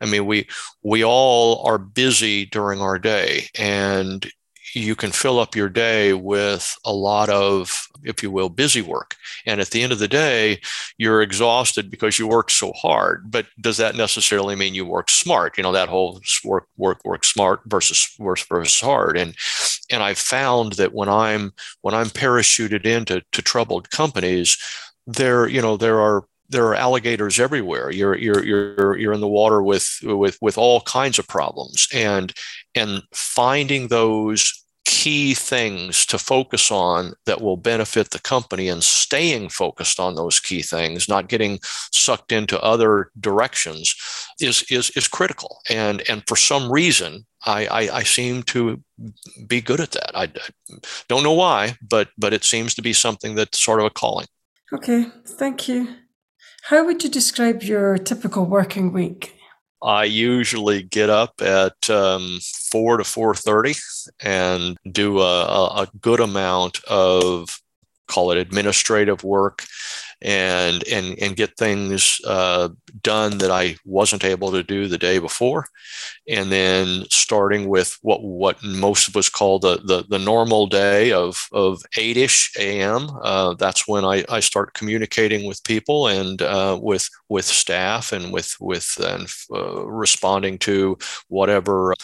I 0.00 0.06
mean, 0.06 0.26
we 0.26 0.48
we 0.82 1.04
all 1.04 1.64
are 1.66 1.78
busy 1.78 2.46
during 2.46 2.80
our 2.80 2.98
day, 2.98 3.48
and 3.58 4.26
you 4.76 4.94
can 4.94 5.10
fill 5.10 5.38
up 5.38 5.56
your 5.56 5.70
day 5.70 6.12
with 6.12 6.76
a 6.84 6.92
lot 6.92 7.30
of, 7.30 7.88
if 8.02 8.22
you 8.22 8.30
will, 8.30 8.50
busy 8.50 8.82
work. 8.82 9.16
And 9.46 9.58
at 9.58 9.70
the 9.70 9.82
end 9.82 9.90
of 9.90 9.98
the 9.98 10.08
day, 10.08 10.60
you're 10.98 11.22
exhausted 11.22 11.90
because 11.90 12.18
you 12.18 12.26
work 12.26 12.50
so 12.50 12.72
hard. 12.72 13.30
But 13.30 13.46
does 13.58 13.78
that 13.78 13.96
necessarily 13.96 14.54
mean 14.54 14.74
you 14.74 14.84
work 14.84 15.08
smart? 15.08 15.56
You 15.56 15.62
know, 15.62 15.72
that 15.72 15.88
whole 15.88 16.20
work, 16.44 16.66
work, 16.76 17.00
work 17.04 17.24
smart 17.24 17.60
versus 17.66 18.14
versus 18.18 18.78
hard. 18.78 19.16
And 19.16 19.34
and 19.90 20.02
I 20.02 20.12
found 20.12 20.72
that 20.74 20.92
when 20.92 21.08
I'm 21.08 21.52
when 21.80 21.94
I'm 21.94 22.08
parachuted 22.08 22.84
into 22.84 23.22
to 23.32 23.42
troubled 23.42 23.90
companies, 23.90 24.58
there, 25.06 25.48
you 25.48 25.62
know, 25.62 25.76
there 25.76 26.00
are 26.00 26.24
there 26.48 26.66
are 26.66 26.74
alligators 26.74 27.40
everywhere. 27.40 27.90
You're 27.90 28.16
you're 28.16 28.44
you're 28.44 28.96
you're 28.96 29.12
in 29.12 29.20
the 29.20 29.28
water 29.28 29.62
with 29.62 29.98
with 30.02 30.38
with 30.40 30.58
all 30.58 30.80
kinds 30.82 31.18
of 31.18 31.28
problems, 31.28 31.88
and 31.94 32.32
and 32.74 33.02
finding 33.12 33.88
those 33.88 34.52
key 34.84 35.34
things 35.34 36.06
to 36.06 36.16
focus 36.16 36.70
on 36.70 37.12
that 37.26 37.40
will 37.40 37.56
benefit 37.56 38.10
the 38.10 38.20
company 38.20 38.68
and 38.68 38.84
staying 38.84 39.48
focused 39.48 39.98
on 39.98 40.14
those 40.14 40.38
key 40.38 40.62
things 40.62 41.08
not 41.08 41.28
getting 41.28 41.58
sucked 41.92 42.30
into 42.30 42.60
other 42.62 43.10
directions 43.18 43.96
is 44.40 44.64
is 44.70 44.90
is 44.90 45.08
critical 45.08 45.58
and 45.68 46.08
and 46.08 46.22
for 46.28 46.36
some 46.36 46.70
reason 46.70 47.26
I, 47.44 47.66
I, 47.66 47.96
I 47.98 48.02
seem 48.02 48.42
to 48.44 48.82
be 49.46 49.60
good 49.60 49.80
at 49.80 49.92
that. 49.92 50.10
I, 50.16 50.28
don't 51.08 51.22
know 51.22 51.32
why, 51.32 51.76
but 51.88 52.08
but 52.18 52.32
it 52.32 52.44
seems 52.44 52.74
to 52.74 52.82
be 52.82 52.92
something 52.92 53.36
that's 53.36 53.60
sort 53.60 53.78
of 53.78 53.86
a 53.86 53.90
calling. 53.90 54.26
Okay, 54.72 55.06
thank 55.24 55.68
you. 55.68 55.88
How 56.68 56.84
would 56.84 57.04
you 57.04 57.10
describe 57.10 57.62
your 57.62 57.96
typical 57.96 58.44
working 58.44 58.92
week? 58.92 59.38
I 59.80 60.02
usually 60.02 60.82
get 60.82 61.08
up 61.08 61.40
at 61.40 61.88
um, 61.88 62.40
four 62.72 62.96
to 62.96 63.04
four 63.04 63.36
thirty 63.36 63.74
and 64.18 64.76
do 64.90 65.20
a, 65.20 65.44
a 65.44 65.88
good 66.00 66.18
amount 66.18 66.82
of 66.84 67.60
call 68.08 68.32
it 68.32 68.38
administrative 68.38 69.22
work 69.22 69.64
and 70.22 70.82
and 70.88 71.18
and 71.18 71.36
get 71.36 71.56
things 71.56 72.20
uh, 72.26 72.68
done 73.02 73.38
that 73.38 73.50
I 73.50 73.76
wasn't 73.84 74.24
able 74.24 74.50
to 74.52 74.62
do 74.62 74.88
the 74.88 74.98
day 74.98 75.18
before, 75.18 75.66
and 76.28 76.50
then 76.50 77.04
starting 77.10 77.68
with 77.68 77.98
what 78.02 78.22
what 78.22 78.62
most 78.62 79.08
of 79.08 79.16
us 79.16 79.28
call 79.28 79.58
the 79.58 79.78
the, 79.84 80.04
the 80.08 80.18
normal 80.18 80.66
day 80.66 81.12
of 81.12 81.46
of 81.52 81.82
eight 81.96 82.16
ish 82.16 82.52
a.m. 82.58 83.08
Uh, 83.22 83.54
that's 83.54 83.86
when 83.86 84.04
I, 84.04 84.24
I 84.28 84.40
start 84.40 84.74
communicating 84.74 85.46
with 85.46 85.62
people 85.64 86.08
and 86.08 86.40
uh, 86.42 86.78
with 86.80 87.08
with 87.28 87.44
staff 87.44 88.12
and 88.12 88.32
with 88.32 88.56
with 88.60 88.96
and 88.98 89.28
uh, 89.54 89.86
responding 89.86 90.58
to 90.58 90.98
whatever 91.28 91.94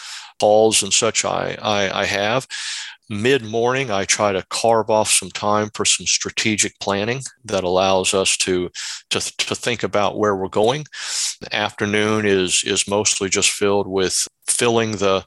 calls 0.40 0.82
and 0.82 0.92
such 0.92 1.24
I, 1.24 1.56
I, 1.62 2.00
I 2.02 2.04
have 2.04 2.48
mid 3.12 3.44
morning, 3.44 3.90
I 3.90 4.04
try 4.04 4.32
to 4.32 4.44
carve 4.48 4.90
off 4.90 5.10
some 5.10 5.30
time 5.30 5.70
for 5.74 5.84
some 5.84 6.06
strategic 6.06 6.78
planning 6.80 7.22
that 7.44 7.64
allows 7.64 8.14
us 8.14 8.36
to, 8.38 8.70
to, 9.10 9.20
to 9.20 9.54
think 9.54 9.82
about 9.82 10.18
where 10.18 10.34
we're 10.34 10.48
going. 10.48 10.86
The 11.40 11.54
afternoon 11.54 12.26
is, 12.26 12.62
is 12.64 12.88
mostly 12.88 13.28
just 13.28 13.50
filled 13.50 13.86
with 13.86 14.26
filling 14.46 14.92
the 14.92 15.24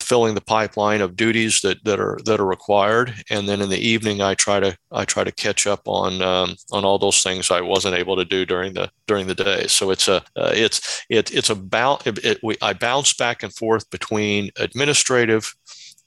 filling 0.00 0.34
the 0.34 0.40
pipeline 0.40 1.00
of 1.00 1.16
duties 1.16 1.60
that, 1.62 1.82
that 1.84 1.98
are 1.98 2.18
that 2.24 2.40
are 2.40 2.46
required 2.46 3.14
and 3.30 3.48
then 3.48 3.60
in 3.60 3.68
the 3.68 3.78
evening 3.78 4.20
I 4.20 4.34
try 4.34 4.60
to 4.60 4.76
I 4.92 5.04
try 5.04 5.24
to 5.24 5.32
catch 5.32 5.66
up 5.66 5.82
on 5.86 6.22
um, 6.22 6.54
on 6.70 6.84
all 6.84 6.98
those 6.98 7.22
things 7.22 7.50
I 7.50 7.60
wasn't 7.60 7.96
able 7.96 8.16
to 8.16 8.24
do 8.24 8.44
during 8.44 8.74
the 8.74 8.90
during 9.06 9.26
the 9.26 9.34
day 9.34 9.66
so 9.68 9.90
it's 9.90 10.06
a 10.06 10.16
uh, 10.36 10.52
it's 10.54 11.04
it, 11.08 11.34
it's 11.34 11.50
about 11.50 12.06
it, 12.06 12.24
it, 12.24 12.38
we, 12.42 12.56
I 12.62 12.74
bounce 12.74 13.14
back 13.14 13.42
and 13.42 13.52
forth 13.54 13.88
between 13.90 14.50
administrative 14.56 15.54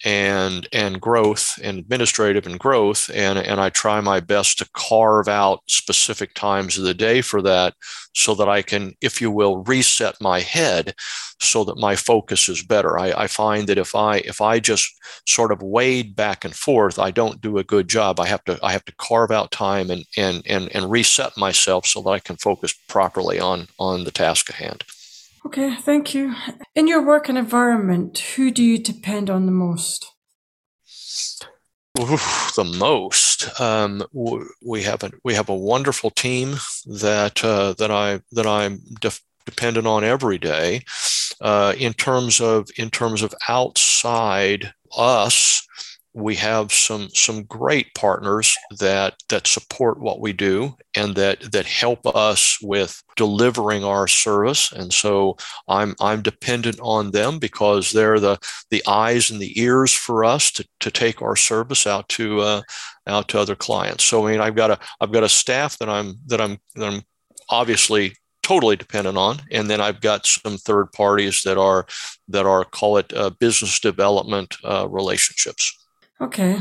and 0.03 0.67
and 0.71 0.99
growth 0.99 1.59
and 1.63 1.79
administrative 1.79 2.45
and 2.47 2.59
growth 2.59 3.09
and 3.13 3.37
and 3.37 3.59
I 3.59 3.69
try 3.69 4.01
my 4.01 4.19
best 4.19 4.57
to 4.59 4.69
carve 4.73 5.27
out 5.27 5.61
specific 5.67 6.33
times 6.33 6.77
of 6.77 6.83
the 6.83 6.93
day 6.93 7.21
for 7.21 7.41
that 7.43 7.73
so 8.15 8.35
that 8.35 8.49
I 8.49 8.61
can 8.61 8.93
if 9.01 9.21
you 9.21 9.31
will 9.31 9.63
reset 9.63 10.15
my 10.19 10.39
head 10.39 10.95
so 11.39 11.63
that 11.63 11.77
my 11.77 11.95
focus 11.95 12.49
is 12.49 12.61
better. 12.61 12.99
I, 12.99 13.11
I 13.13 13.27
find 13.27 13.67
that 13.67 13.77
if 13.77 13.95
I 13.95 14.17
if 14.17 14.41
I 14.41 14.59
just 14.59 14.91
sort 15.27 15.51
of 15.51 15.61
wade 15.61 16.15
back 16.15 16.43
and 16.45 16.55
forth 16.55 16.99
I 16.99 17.11
don't 17.11 17.41
do 17.41 17.57
a 17.57 17.63
good 17.63 17.87
job. 17.87 18.19
I 18.19 18.27
have 18.27 18.43
to 18.45 18.59
I 18.63 18.71
have 18.71 18.85
to 18.85 18.95
carve 18.95 19.31
out 19.31 19.51
time 19.51 19.89
and 19.89 20.05
and 20.17 20.43
and, 20.47 20.69
and 20.75 20.91
reset 20.91 21.37
myself 21.37 21.85
so 21.85 22.01
that 22.01 22.09
I 22.09 22.19
can 22.19 22.37
focus 22.37 22.73
properly 22.87 23.39
on 23.39 23.67
on 23.79 24.03
the 24.03 24.11
task 24.11 24.49
at 24.49 24.55
hand 24.55 24.83
Okay, 25.45 25.75
thank 25.75 26.13
you. 26.13 26.35
In 26.75 26.87
your 26.87 27.03
work 27.03 27.27
and 27.27 27.37
environment, 27.37 28.19
who 28.35 28.51
do 28.51 28.63
you 28.63 28.77
depend 28.77 29.29
on 29.29 29.45
the 29.45 29.51
most? 29.51 30.05
Oof, 31.99 32.53
the 32.55 32.63
most. 32.63 33.59
Um, 33.59 34.03
we 34.13 34.83
have 34.83 35.03
a 35.03 35.11
we 35.23 35.33
have 35.33 35.49
a 35.49 35.55
wonderful 35.55 36.09
team 36.09 36.55
that 36.85 37.43
uh, 37.43 37.73
that 37.73 37.91
I 37.91 38.21
that 38.31 38.47
I'm 38.47 38.79
de- 39.01 39.11
dependent 39.45 39.87
on 39.87 40.03
every 40.03 40.37
day. 40.37 40.83
Uh, 41.41 41.73
in 41.77 41.93
terms 41.93 42.39
of 42.39 42.69
in 42.77 42.89
terms 42.89 43.21
of 43.21 43.33
outside 43.49 44.73
us, 44.95 45.67
we 46.13 46.35
have 46.35 46.73
some 46.73 47.09
some 47.13 47.43
great 47.43 47.93
partners 47.95 48.55
that 48.79 49.15
that 49.29 49.47
support 49.47 49.99
what 49.99 50.19
we 50.19 50.33
do 50.33 50.75
and 50.95 51.15
that 51.15 51.39
that 51.53 51.65
help 51.65 52.05
us 52.05 52.57
with 52.61 53.01
delivering 53.15 53.83
our 53.83 54.07
service. 54.07 54.71
And 54.73 54.91
so 54.91 55.37
i'm 55.67 55.95
i'm 56.01 56.21
dependent 56.21 56.79
on 56.81 57.11
them 57.11 57.39
because 57.39 57.91
they're 57.91 58.19
the 58.19 58.37
the 58.71 58.83
eyes 58.87 59.31
and 59.31 59.39
the 59.39 59.59
ears 59.59 59.93
for 59.93 60.25
us 60.25 60.51
to, 60.51 60.67
to 60.81 60.91
take 60.91 61.21
our 61.21 61.35
service 61.35 61.87
out 61.87 62.09
to 62.09 62.41
uh, 62.41 62.61
out 63.07 63.29
to 63.29 63.39
other 63.39 63.55
clients. 63.55 64.03
So 64.03 64.27
i 64.27 64.31
mean 64.31 64.41
i've 64.41 64.55
got 64.55 64.71
a 64.71 64.79
i've 64.99 65.13
got 65.13 65.23
a 65.23 65.29
staff 65.29 65.77
that 65.77 65.89
i'm 65.89 66.15
that 66.27 66.41
i'm 66.41 66.57
that 66.75 66.91
i'm 66.91 67.03
obviously 67.49 68.15
totally 68.43 68.75
dependent 68.75 69.17
on. 69.17 69.37
And 69.51 69.69
then 69.69 69.79
i've 69.79 70.01
got 70.01 70.25
some 70.25 70.57
third 70.57 70.91
parties 70.91 71.43
that 71.43 71.57
are 71.57 71.85
that 72.27 72.45
are 72.45 72.65
call 72.65 72.97
it 72.97 73.13
uh, 73.13 73.29
business 73.29 73.79
development 73.79 74.57
uh, 74.65 74.87
relationships 74.89 75.77
Okay, 76.21 76.59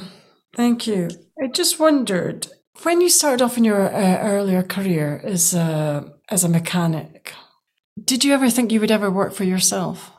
thank 0.56 0.86
you. 0.86 1.08
I 1.42 1.48
just 1.48 1.78
wondered 1.78 2.46
when 2.82 3.00
you 3.00 3.08
started 3.10 3.44
off 3.44 3.58
in 3.58 3.64
your 3.64 3.82
uh, 3.94 4.18
earlier 4.22 4.62
career 4.62 5.20
as 5.22 5.54
a, 5.54 6.14
as 6.30 6.44
a 6.44 6.48
mechanic, 6.48 7.34
did 8.02 8.24
you 8.24 8.32
ever 8.32 8.48
think 8.48 8.72
you 8.72 8.80
would 8.80 8.90
ever 8.90 9.10
work 9.10 9.34
for 9.34 9.44
yourself? 9.44 10.10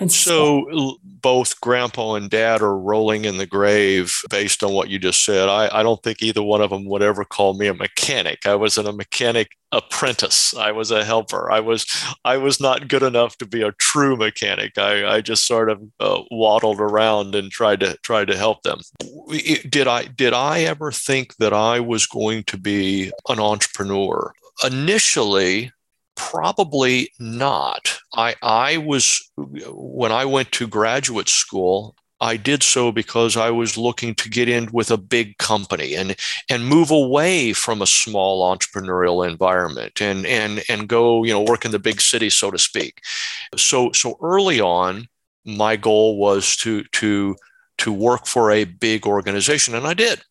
And 0.00 0.10
so 0.10 0.98
both 1.02 1.60
grandpa 1.60 2.14
and 2.14 2.28
dad 2.28 2.62
are 2.62 2.76
rolling 2.76 3.24
in 3.24 3.38
the 3.38 3.46
grave 3.46 4.12
based 4.28 4.64
on 4.64 4.72
what 4.72 4.88
you 4.88 4.98
just 4.98 5.24
said. 5.24 5.48
I, 5.48 5.68
I 5.72 5.82
don't 5.84 6.02
think 6.02 6.20
either 6.20 6.42
one 6.42 6.60
of 6.60 6.70
them 6.70 6.84
would 6.86 7.02
ever 7.02 7.24
call 7.24 7.54
me 7.54 7.68
a 7.68 7.74
mechanic. 7.74 8.44
I 8.44 8.56
wasn't 8.56 8.88
a 8.88 8.92
mechanic 8.92 9.50
apprentice. 9.70 10.54
I 10.56 10.72
was 10.72 10.90
a 10.90 11.04
helper. 11.04 11.50
I 11.50 11.60
was 11.60 11.86
I 12.24 12.38
was 12.38 12.60
not 12.60 12.88
good 12.88 13.04
enough 13.04 13.38
to 13.38 13.46
be 13.46 13.62
a 13.62 13.72
true 13.72 14.16
mechanic. 14.16 14.78
I, 14.78 15.16
I 15.16 15.20
just 15.20 15.46
sort 15.46 15.70
of 15.70 15.80
uh, 16.00 16.22
waddled 16.30 16.80
around 16.80 17.36
and 17.36 17.50
tried 17.50 17.80
to 17.80 17.96
tried 17.98 18.28
to 18.28 18.36
help 18.36 18.62
them. 18.62 18.80
Did 19.68 19.86
I 19.86 20.06
did 20.06 20.32
I 20.32 20.60
ever 20.62 20.90
think 20.90 21.36
that 21.36 21.52
I 21.52 21.78
was 21.78 22.06
going 22.06 22.44
to 22.44 22.56
be 22.56 23.12
an 23.28 23.38
entrepreneur? 23.38 24.32
Initially, 24.64 25.72
Probably 26.16 27.10
not. 27.18 27.98
I, 28.14 28.34
I 28.42 28.76
was, 28.78 29.30
when 29.36 30.12
I 30.12 30.24
went 30.24 30.52
to 30.52 30.68
graduate 30.68 31.28
school, 31.28 31.96
I 32.20 32.36
did 32.36 32.62
so 32.62 32.92
because 32.92 33.36
I 33.36 33.50
was 33.50 33.76
looking 33.76 34.14
to 34.16 34.30
get 34.30 34.48
in 34.48 34.70
with 34.72 34.90
a 34.90 34.96
big 34.96 35.36
company 35.38 35.94
and 35.94 36.16
and 36.48 36.66
move 36.66 36.90
away 36.90 37.52
from 37.52 37.82
a 37.82 37.86
small 37.86 38.56
entrepreneurial 38.56 39.28
environment 39.28 40.00
and 40.00 40.24
and 40.24 40.62
and 40.68 40.88
go 40.88 41.24
you 41.24 41.32
know 41.32 41.42
work 41.42 41.64
in 41.64 41.72
the 41.72 41.78
big 41.78 42.00
city 42.00 42.30
so 42.30 42.50
to 42.50 42.58
speak. 42.58 43.02
So 43.56 43.92
so 43.92 44.16
early 44.22 44.60
on, 44.60 45.08
my 45.44 45.76
goal 45.76 46.16
was 46.18 46.56
to 46.58 46.84
to 46.84 47.36
to 47.78 47.92
work 47.92 48.26
for 48.26 48.50
a 48.50 48.64
big 48.64 49.06
organization, 49.06 49.74
and 49.74 49.86
I 49.86 49.94
did 49.94 50.22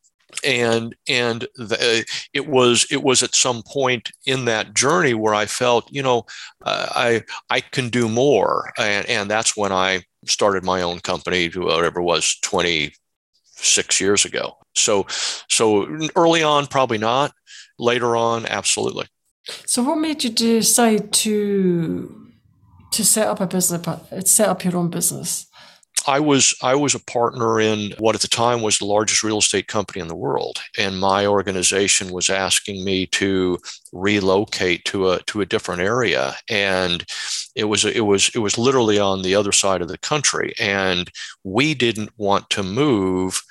and 0.43 0.95
and 1.07 1.47
the, 1.55 2.05
it 2.33 2.47
was 2.47 2.85
it 2.91 3.03
was 3.03 3.23
at 3.23 3.35
some 3.35 3.63
point 3.63 4.11
in 4.25 4.45
that 4.45 4.73
journey 4.73 5.13
where 5.13 5.33
I 5.33 5.45
felt 5.45 5.91
you 5.91 6.03
know 6.03 6.25
uh, 6.63 6.87
I 6.91 7.23
I 7.49 7.61
can 7.61 7.89
do 7.89 8.09
more. 8.09 8.71
And 8.77 9.07
and 9.07 9.29
that's 9.29 9.55
when 9.57 9.71
I 9.71 10.03
started 10.25 10.63
my 10.63 10.81
own 10.81 10.99
company 10.99 11.47
whatever 11.49 11.99
it 11.99 12.03
was 12.03 12.37
26 12.41 14.01
years 14.01 14.25
ago. 14.25 14.57
So 14.75 15.05
so 15.49 15.87
early 16.15 16.43
on 16.43 16.67
probably 16.67 16.97
not. 16.97 17.33
Later 17.79 18.15
on 18.15 18.45
absolutely. 18.45 19.07
So 19.65 19.83
what 19.83 19.97
made 19.97 20.23
you 20.23 20.29
decide 20.29 21.11
to 21.13 22.31
to 22.91 23.03
set 23.03 23.27
up 23.27 23.41
a 23.41 23.47
business 23.47 23.81
set 24.31 24.49
up 24.49 24.63
your 24.63 24.77
own 24.77 24.89
business 24.89 25.47
I 26.07 26.19
was 26.19 26.55
I 26.61 26.75
was 26.75 26.95
a 26.95 26.99
partner 26.99 27.59
in 27.59 27.93
what 27.97 28.15
at 28.15 28.21
the 28.21 28.27
time 28.27 28.61
was 28.61 28.77
the 28.77 28.85
largest 28.85 29.23
real 29.23 29.37
estate 29.39 29.67
company 29.67 30.01
in 30.01 30.07
the 30.07 30.15
world, 30.15 30.59
and 30.77 30.99
my 30.99 31.25
organization 31.25 32.11
was 32.11 32.29
asking 32.29 32.83
me 32.83 33.05
to 33.07 33.59
relocate 33.91 34.85
to 34.85 35.11
a 35.11 35.21
to 35.23 35.41
a 35.41 35.45
different 35.45 35.81
area, 35.81 36.35
and 36.49 37.05
it 37.55 37.65
was 37.65 37.85
it 37.85 38.05
was 38.05 38.31
it 38.35 38.39
was 38.39 38.57
literally 38.57 38.99
on 38.99 39.21
the 39.21 39.35
other 39.35 39.51
side 39.51 39.81
of 39.81 39.87
the 39.87 39.97
country, 39.97 40.53
and 40.59 41.09
we 41.43 41.73
didn't 41.73 42.11
want 42.17 42.49
to 42.51 42.63
move 42.63 43.41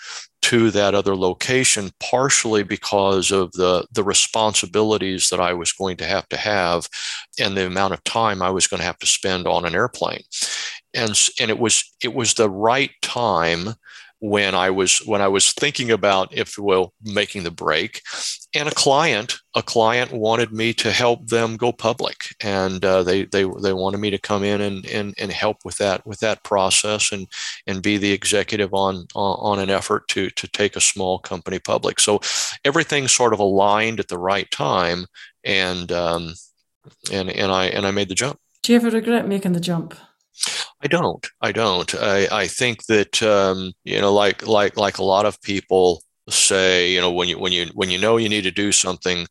to 0.42 0.72
that 0.72 0.94
other 0.94 1.14
location 1.16 1.90
partially 2.00 2.62
because 2.64 3.30
of 3.30 3.52
the 3.52 3.86
the 3.92 4.02
responsibilities 4.04 5.28
that 5.30 5.40
I 5.40 5.52
was 5.54 5.72
going 5.72 5.96
to 5.98 6.04
have 6.06 6.28
to 6.30 6.36
have 6.36 6.88
and 7.38 7.56
the 7.56 7.66
amount 7.66 7.94
of 7.94 8.02
time 8.04 8.42
I 8.42 8.50
was 8.50 8.66
going 8.66 8.80
to 8.80 8.86
have 8.86 8.98
to 8.98 9.06
spend 9.06 9.46
on 9.46 9.64
an 9.64 9.74
airplane 9.74 10.22
and 10.94 11.18
and 11.40 11.50
it 11.50 11.58
was 11.58 11.84
it 12.02 12.14
was 12.14 12.34
the 12.34 12.50
right 12.50 12.90
time 13.02 13.74
when 14.22 14.54
I 14.54 14.70
was 14.70 14.98
when 14.98 15.20
I 15.20 15.26
was 15.26 15.52
thinking 15.52 15.90
about, 15.90 16.32
if 16.32 16.56
will, 16.56 16.94
making 17.02 17.42
the 17.42 17.50
break, 17.50 18.02
and 18.54 18.68
a 18.68 18.72
client 18.72 19.36
a 19.56 19.64
client 19.64 20.12
wanted 20.12 20.52
me 20.52 20.72
to 20.74 20.92
help 20.92 21.26
them 21.26 21.56
go 21.56 21.72
public, 21.72 22.32
and 22.40 22.84
uh, 22.84 23.02
they 23.02 23.24
they 23.24 23.42
they 23.60 23.72
wanted 23.72 23.98
me 23.98 24.10
to 24.10 24.18
come 24.18 24.44
in 24.44 24.60
and, 24.60 24.86
and 24.86 25.14
and 25.18 25.32
help 25.32 25.56
with 25.64 25.76
that 25.78 26.06
with 26.06 26.20
that 26.20 26.44
process 26.44 27.10
and 27.10 27.26
and 27.66 27.82
be 27.82 27.98
the 27.98 28.12
executive 28.12 28.72
on 28.72 29.06
on 29.16 29.58
an 29.58 29.70
effort 29.70 30.06
to 30.08 30.30
to 30.30 30.46
take 30.46 30.76
a 30.76 30.80
small 30.80 31.18
company 31.18 31.58
public. 31.58 31.98
So 31.98 32.20
everything 32.64 33.08
sort 33.08 33.32
of 33.32 33.40
aligned 33.40 33.98
at 33.98 34.06
the 34.06 34.18
right 34.18 34.48
time, 34.52 35.06
and 35.42 35.90
um, 35.90 36.34
and 37.10 37.28
and 37.28 37.50
I 37.50 37.66
and 37.66 37.84
I 37.84 37.90
made 37.90 38.08
the 38.08 38.14
jump. 38.14 38.38
Do 38.62 38.72
you 38.72 38.76
ever 38.76 38.90
regret 38.90 39.26
making 39.26 39.54
the 39.54 39.60
jump? 39.60 39.96
I 40.82 40.88
don't. 40.88 41.26
I 41.40 41.52
don't. 41.52 41.94
I, 41.94 42.28
I 42.30 42.46
think 42.46 42.86
that 42.86 43.22
um, 43.22 43.72
you 43.84 44.00
know, 44.00 44.12
like 44.12 44.46
like 44.46 44.76
like 44.76 44.98
a 44.98 45.04
lot 45.04 45.26
of 45.26 45.40
people 45.42 46.02
say, 46.28 46.92
you 46.92 47.00
know, 47.00 47.12
when 47.12 47.28
you 47.28 47.38
when 47.38 47.52
you 47.52 47.66
when 47.74 47.90
you 47.90 47.98
know 47.98 48.16
you 48.16 48.28
need 48.28 48.42
to 48.44 48.50
do 48.50 48.72
something, 48.72 49.26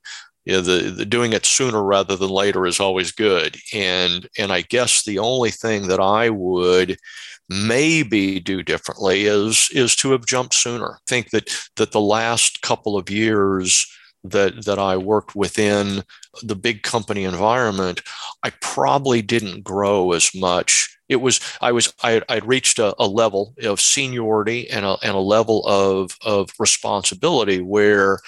you 0.46 0.54
know, 0.54 0.62
the, 0.62 0.92
the 0.92 1.06
doing 1.06 1.34
it 1.34 1.46
sooner 1.46 1.84
rather 1.84 2.16
than 2.16 2.30
later 2.30 2.66
is 2.66 2.80
always 2.80 3.12
good. 3.12 3.58
And 3.74 4.28
and 4.38 4.52
I 4.52 4.62
guess 4.62 5.04
the 5.04 5.20
only 5.20 5.52
thing 5.52 5.88
that 5.88 6.00
I 6.00 6.30
would 6.30 6.98
maybe 7.50 8.40
do 8.40 8.64
differently 8.64 9.26
is 9.26 9.70
is 9.74 9.96
to 9.98 10.12
have 10.12 10.26
jumped 10.26 10.54
sooner. 10.54 10.94
I 10.94 10.98
think 11.08 11.32
that 11.32 11.50
that 11.76 11.92
the 11.92 12.02
last 12.02 12.62
couple 12.62 12.98
of 12.98 13.10
years 13.10 13.86
that 14.24 14.66
that 14.66 14.80
I 14.80 14.98
worked 14.98 15.36
within 15.36 16.04
the 16.44 16.56
big 16.56 16.84
company 16.84 17.24
environment, 17.26 18.02
I 18.44 18.52
probably 18.62 19.22
didn't 19.22 19.64
grow 19.64 20.14
as 20.14 20.32
much. 20.36 20.98
It 21.12 21.22
was 21.22 21.40
I 21.62 21.72
was 21.74 21.94
I 22.04 22.22
I'd 22.30 22.48
reached 22.48 22.80
a, 22.80 22.96
a 22.98 23.08
level 23.08 23.54
of 23.64 23.82
seniority 23.82 24.70
and 24.70 24.86
a 24.86 24.98
and 25.04 25.16
a 25.16 25.20
level 25.20 25.66
of 25.68 26.18
of 26.22 26.50
responsibility 26.60 27.62
where 27.62 28.20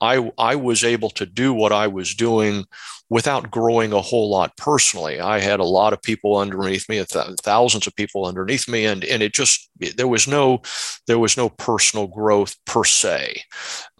I 0.00 0.30
I 0.38 0.56
was 0.56 0.84
able 0.84 1.10
to 1.10 1.26
do 1.26 1.54
what 1.54 1.72
I 1.72 1.86
was 1.86 2.14
doing 2.14 2.64
without 3.10 3.50
growing 3.50 3.92
a 3.92 4.00
whole 4.00 4.30
lot 4.30 4.56
personally. 4.56 5.20
I 5.20 5.38
had 5.38 5.60
a 5.60 5.64
lot 5.64 5.92
of 5.92 6.02
people 6.02 6.36
underneath 6.36 6.88
me, 6.88 7.04
thousands 7.42 7.86
of 7.86 7.94
people 7.94 8.26
underneath 8.26 8.68
me, 8.68 8.86
and 8.86 9.04
and 9.04 9.22
it 9.22 9.32
just 9.32 9.70
there 9.96 10.08
was 10.08 10.26
no 10.26 10.62
there 11.06 11.18
was 11.18 11.36
no 11.36 11.48
personal 11.48 12.06
growth 12.06 12.56
per 12.66 12.84
se. 12.84 13.42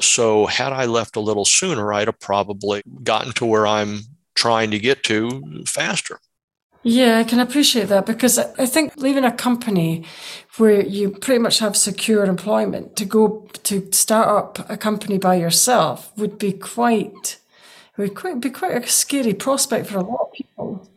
So 0.01 0.47
had 0.47 0.73
I 0.73 0.87
left 0.87 1.17
a 1.17 1.21
little 1.21 1.45
sooner, 1.45 1.93
I'd 1.93 2.09
have 2.09 2.21
probably 2.21 2.83
gotten 3.03 3.33
to 3.35 3.47
where 3.47 3.67
I'm 3.67 4.01
trying 4.35 4.71
to 4.73 4.79
get 4.79 5.05
to 5.05 5.65
faster. 5.67 6.19
Yeah, 6.87 7.19
I 7.19 7.25
can 7.25 7.41
appreciate 7.41 7.89
that 7.89 8.05
because 8.05 8.39
I 8.39 8.67
think 8.67 8.93
leaving 8.99 9.25
a 9.25 9.33
company 9.33 10.05
where 10.59 10.83
you 10.83 11.11
pretty 11.11 11.39
much 11.39 11.59
have 11.61 11.77
secure 11.77 12.27
employment 12.27 12.95
to 12.97 13.07
go 13.07 13.49
to 13.63 13.91
start 13.91 14.29
up 14.29 14.71
a 14.71 14.77
company 14.77 15.17
by 15.17 15.37
yourself 15.37 16.13
would 16.19 16.39
be 16.39 16.53
quite 16.53 17.39
would 17.97 18.15
quite, 18.15 18.41
be 18.41 18.51
quite 18.51 18.77
a 18.77 18.87
scary 18.87 19.33
prospect 19.33 19.87
for 19.87 19.97
a 19.97 20.03
lot 20.03 20.29
of 20.29 20.33
people. 20.33 20.91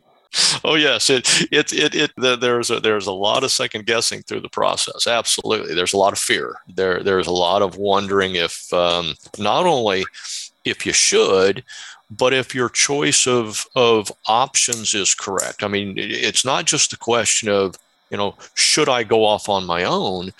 oh 0.62 0.74
yes, 0.74 1.08
it 1.08 1.26
it 1.50 1.72
it, 1.72 1.94
it 1.94 2.12
there's 2.16 2.70
a, 2.70 2.80
there's 2.80 3.06
a 3.06 3.12
lot 3.12 3.42
of 3.42 3.50
second 3.50 3.86
guessing 3.86 4.20
through 4.22 4.40
the 4.40 4.48
process. 4.50 5.06
Absolutely, 5.06 5.74
there's 5.74 5.94
a 5.94 5.98
lot 5.98 6.12
of 6.12 6.18
fear. 6.18 6.56
There 6.68 7.02
there's 7.02 7.26
a 7.26 7.32
lot 7.32 7.62
of 7.62 7.78
wondering 7.78 8.34
if 8.34 8.70
um, 8.74 9.14
not 9.38 9.64
only 9.64 10.04
if 10.66 10.84
you 10.84 10.92
should, 10.92 11.64
but 12.10 12.32
if 12.32 12.54
your 12.54 12.68
choice 12.68 13.26
of 13.26 13.66
of 13.74 14.10
options 14.26 14.94
is 14.94 15.14
correct. 15.14 15.62
I 15.62 15.68
mean, 15.68 15.94
it's 15.96 16.44
not 16.44 16.66
just 16.66 16.92
a 16.92 16.98
question 16.98 17.48
of 17.48 17.76
you 18.10 18.16
know 18.16 18.34
should 18.54 18.88
I 18.88 19.02
go 19.02 19.24
off 19.24 19.48
on 19.48 19.66
my 19.66 19.84
own, 19.84 20.32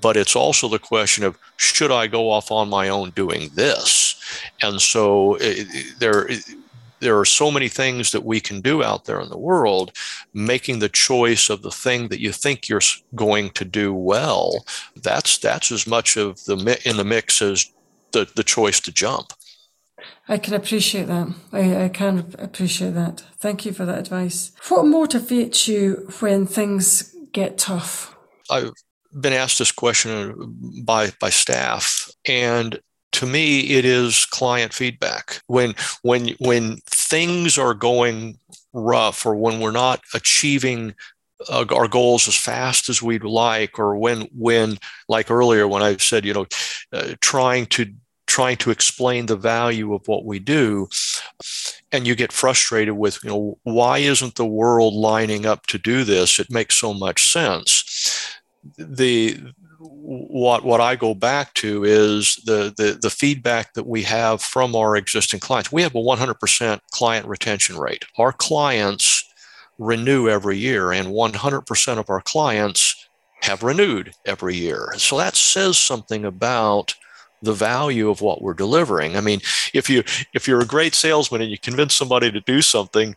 but 0.00 0.16
it's 0.16 0.36
also 0.36 0.68
the 0.68 0.78
question 0.78 1.24
of 1.24 1.38
should 1.56 1.90
I 1.90 2.06
go 2.06 2.30
off 2.30 2.50
on 2.50 2.68
my 2.68 2.88
own 2.88 3.10
doing 3.10 3.50
this, 3.54 4.20
and 4.62 4.80
so 4.80 5.36
it, 5.40 5.66
there 5.98 6.28
there 7.00 7.18
are 7.18 7.24
so 7.24 7.50
many 7.50 7.68
things 7.68 8.12
that 8.12 8.24
we 8.24 8.40
can 8.40 8.60
do 8.60 8.82
out 8.82 9.04
there 9.04 9.20
in 9.20 9.28
the 9.28 9.38
world 9.38 9.92
making 10.32 10.78
the 10.78 10.88
choice 10.88 11.50
of 11.50 11.60
the 11.60 11.70
thing 11.70 12.08
that 12.08 12.20
you 12.20 12.32
think 12.32 12.68
you're 12.68 12.80
going 13.14 13.50
to 13.50 13.64
do 13.64 13.92
well 13.92 14.64
that's 15.02 15.36
that's 15.38 15.70
as 15.70 15.86
much 15.86 16.16
of 16.16 16.42
the 16.44 16.80
in 16.84 16.96
the 16.96 17.04
mix 17.04 17.42
as 17.42 17.70
the, 18.12 18.26
the 18.36 18.44
choice 18.44 18.80
to 18.80 18.92
jump 18.92 19.34
I 20.28 20.38
can 20.38 20.54
appreciate 20.54 21.06
that. 21.06 21.34
I, 21.52 21.84
I 21.84 21.88
can 21.88 22.34
appreciate 22.38 22.94
that. 22.94 23.20
Thank 23.38 23.66
you 23.66 23.72
for 23.72 23.84
that 23.84 23.98
advice. 23.98 24.52
What 24.68 24.84
motivates 24.84 25.68
you 25.68 26.08
when 26.20 26.46
things 26.46 27.14
get 27.32 27.58
tough? 27.58 28.16
I've 28.50 28.72
been 29.18 29.32
asked 29.32 29.58
this 29.58 29.72
question 29.72 30.34
by 30.84 31.12
by 31.20 31.30
staff, 31.30 32.10
and 32.26 32.80
to 33.12 33.26
me 33.26 33.60
it 33.70 33.84
is 33.84 34.26
client 34.26 34.72
feedback 34.72 35.40
when 35.46 35.74
when 36.02 36.28
when 36.40 36.78
things 36.86 37.56
are 37.56 37.74
going 37.74 38.38
rough 38.72 39.24
or 39.24 39.36
when 39.36 39.60
we're 39.60 39.70
not 39.70 40.00
achieving 40.14 40.94
uh, 41.48 41.64
our 41.70 41.86
goals 41.86 42.26
as 42.26 42.36
fast 42.36 42.88
as 42.88 43.00
we'd 43.00 43.22
like 43.22 43.78
or 43.78 43.96
when 43.96 44.22
when 44.36 44.76
like 45.08 45.30
earlier 45.30 45.68
when 45.68 45.82
i 45.82 45.96
said 45.96 46.24
you 46.24 46.34
know 46.34 46.46
uh, 46.92 47.14
trying 47.20 47.66
to 47.66 47.86
trying 48.34 48.56
to 48.56 48.72
explain 48.72 49.26
the 49.26 49.36
value 49.36 49.94
of 49.94 50.02
what 50.08 50.24
we 50.24 50.40
do 50.40 50.88
and 51.92 52.04
you 52.04 52.16
get 52.16 52.32
frustrated 52.32 52.94
with 52.94 53.22
you 53.22 53.30
know 53.30 53.56
why 53.62 53.98
isn't 53.98 54.34
the 54.34 54.52
world 54.60 54.92
lining 54.92 55.46
up 55.46 55.66
to 55.66 55.78
do 55.78 56.02
this 56.02 56.40
it 56.40 56.50
makes 56.50 56.74
so 56.74 56.92
much 56.92 57.30
sense 57.30 58.34
the 58.76 59.38
what 59.78 60.64
what 60.64 60.80
I 60.80 60.96
go 60.96 61.14
back 61.14 61.54
to 61.54 61.84
is 61.84 62.36
the, 62.44 62.74
the 62.76 62.98
the 63.00 63.10
feedback 63.10 63.74
that 63.74 63.86
we 63.86 64.02
have 64.02 64.40
from 64.42 64.74
our 64.74 64.96
existing 64.96 65.40
clients. 65.40 65.72
We 65.72 65.82
have 65.82 65.94
a 65.94 65.98
100% 65.98 66.80
client 66.90 67.26
retention 67.26 67.76
rate. 67.76 68.04
Our 68.18 68.32
clients 68.32 69.24
renew 69.78 70.28
every 70.28 70.56
year, 70.56 70.92
and 70.92 71.08
100% 71.08 71.98
of 71.98 72.08
our 72.08 72.20
clients 72.22 73.08
have 73.42 73.62
renewed 73.62 74.12
every 74.24 74.56
year. 74.56 74.94
So 74.96 75.18
that 75.18 75.36
says 75.36 75.76
something 75.76 76.24
about 76.24 76.94
the 77.44 77.52
value 77.52 78.08
of 78.10 78.20
what 78.20 78.42
we're 78.42 78.54
delivering. 78.54 79.16
I 79.16 79.20
mean, 79.20 79.40
if 79.72 79.88
you 79.88 80.02
if 80.32 80.48
you're 80.48 80.62
a 80.62 80.66
great 80.66 80.94
salesman 80.94 81.42
and 81.42 81.50
you 81.50 81.58
convince 81.58 81.94
somebody 81.94 82.30
to 82.30 82.40
do 82.40 82.62
something 82.62 83.14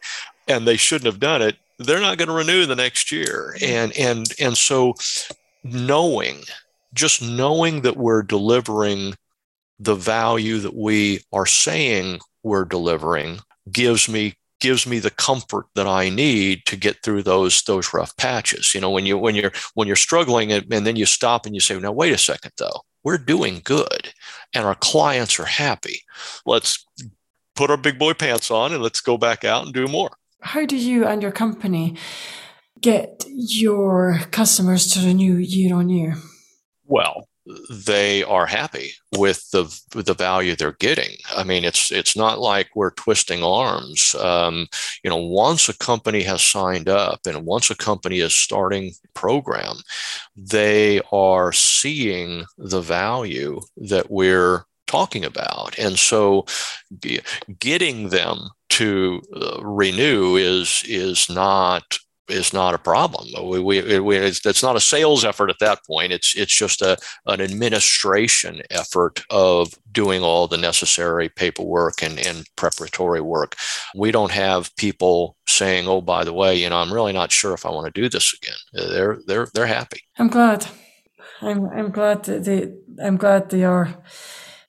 and 0.47 0.67
they 0.67 0.77
shouldn't 0.77 1.11
have 1.11 1.19
done 1.19 1.41
it, 1.41 1.57
they're 1.79 2.01
not 2.01 2.17
going 2.17 2.29
to 2.29 2.33
renew 2.33 2.65
the 2.65 2.75
next 2.75 3.11
year. 3.11 3.55
And 3.61 3.95
and 3.97 4.27
and 4.39 4.57
so 4.57 4.95
knowing, 5.63 6.41
just 6.93 7.21
knowing 7.21 7.81
that 7.81 7.97
we're 7.97 8.23
delivering 8.23 9.15
the 9.79 9.95
value 9.95 10.57
that 10.59 10.75
we 10.75 11.21
are 11.31 11.45
saying 11.45 12.19
we're 12.43 12.65
delivering 12.65 13.39
gives 13.71 14.09
me 14.09 14.33
gives 14.59 14.87
me 14.87 14.97
the 14.97 15.11
comfort 15.11 15.67
that 15.75 15.85
I 15.85 16.09
need 16.09 16.65
to 16.65 16.75
get 16.75 17.03
through 17.03 17.23
those 17.23 17.61
those 17.63 17.93
rough 17.93 18.15
patches. 18.17 18.73
You 18.73 18.81
know, 18.81 18.89
when 18.89 19.05
you 19.05 19.17
when 19.17 19.35
you're 19.35 19.51
when 19.75 19.87
you're 19.87 19.95
struggling 19.95 20.51
and, 20.51 20.71
and 20.73 20.85
then 20.85 20.95
you 20.95 21.05
stop 21.05 21.45
and 21.45 21.53
you 21.53 21.61
say, 21.61 21.79
now 21.79 21.91
wait 21.91 22.13
a 22.13 22.17
second 22.17 22.53
though, 22.57 22.81
we're 23.03 23.17
doing 23.17 23.61
good 23.63 24.13
and 24.53 24.65
our 24.65 24.75
clients 24.75 25.39
are 25.39 25.45
happy. 25.45 26.01
Let's 26.45 26.85
put 27.55 27.69
our 27.69 27.77
big 27.77 27.99
boy 27.99 28.13
pants 28.13 28.51
on 28.51 28.73
and 28.73 28.81
let's 28.81 29.01
go 29.01 29.17
back 29.17 29.43
out 29.43 29.65
and 29.65 29.73
do 29.73 29.87
more. 29.87 30.11
How 30.41 30.65
do 30.65 30.77
you 30.77 31.05
and 31.05 31.21
your 31.21 31.31
company 31.31 31.95
get 32.79 33.25
your 33.27 34.19
customers 34.31 34.91
to 34.93 35.05
renew 35.05 35.35
year 35.35 35.75
on 35.75 35.89
year? 35.89 36.15
Well, 36.85 37.27
they 37.69 38.23
are 38.23 38.45
happy 38.45 38.91
with 39.17 39.49
the 39.51 39.63
with 39.95 40.05
the 40.05 40.13
value 40.13 40.55
they're 40.55 40.73
getting. 40.73 41.15
I 41.35 41.43
mean, 41.43 41.63
it's 41.63 41.91
it's 41.91 42.15
not 42.15 42.39
like 42.39 42.69
we're 42.75 42.91
twisting 42.91 43.43
arms. 43.43 44.15
Um, 44.19 44.67
you 45.03 45.09
know, 45.09 45.17
once 45.17 45.69
a 45.69 45.77
company 45.77 46.23
has 46.23 46.41
signed 46.41 46.89
up 46.89 47.21
and 47.25 47.45
once 47.45 47.69
a 47.69 47.75
company 47.75 48.19
is 48.19 48.35
starting 48.35 48.93
program, 49.13 49.77
they 50.35 51.01
are 51.11 51.51
seeing 51.53 52.45
the 52.57 52.81
value 52.81 53.61
that 53.77 54.09
we're 54.09 54.65
talking 54.87 55.25
about, 55.25 55.77
and 55.77 55.97
so 55.97 56.45
getting 57.59 58.09
them 58.09 58.49
to 58.69 59.21
uh, 59.35 59.63
renew 59.63 60.35
is 60.35 60.83
is 60.85 61.29
not 61.29 61.97
is 62.29 62.53
not 62.53 62.73
a 62.73 62.77
problem. 62.77 63.27
We, 63.49 63.59
we, 63.59 63.99
we, 63.99 64.17
it's, 64.17 64.45
it's, 64.45 64.63
not 64.63 64.75
a 64.75 64.81
sales 64.81 65.23
effort 65.23 65.49
at 65.49 65.59
that 65.59 65.85
point. 65.85 66.11
It's 66.11 66.35
it's 66.35 66.55
just 66.55 66.81
a 66.81 66.97
an 67.25 67.41
administration 67.41 68.61
effort 68.69 69.23
of 69.29 69.73
doing 69.91 70.23
all 70.23 70.47
the 70.47 70.57
necessary 70.57 71.29
paperwork 71.29 72.01
and, 72.01 72.19
and 72.19 72.45
preparatory 72.55 73.21
work. 73.21 73.55
We 73.95 74.11
don't 74.11 74.31
have 74.31 74.75
people 74.75 75.37
saying, 75.47 75.87
"Oh, 75.87 76.01
by 76.01 76.23
the 76.23 76.33
way, 76.33 76.55
you 76.55 76.69
know, 76.69 76.77
I'm 76.77 76.93
really 76.93 77.13
not 77.13 77.31
sure 77.31 77.53
if 77.53 77.65
I 77.65 77.69
want 77.69 77.85
to 77.93 78.01
do 78.01 78.09
this 78.09 78.33
again." 78.33 78.89
They're 78.91 79.19
they're 79.25 79.47
they're 79.53 79.67
happy. 79.67 80.01
I'm 80.17 80.29
glad. 80.29 80.67
I'm 81.41 81.69
I'm 81.69 81.91
glad 81.91 82.23
that 82.23 82.43
they 82.43 82.73
I'm 83.03 83.17
glad 83.17 83.49
they 83.49 83.63
are. 83.63 84.03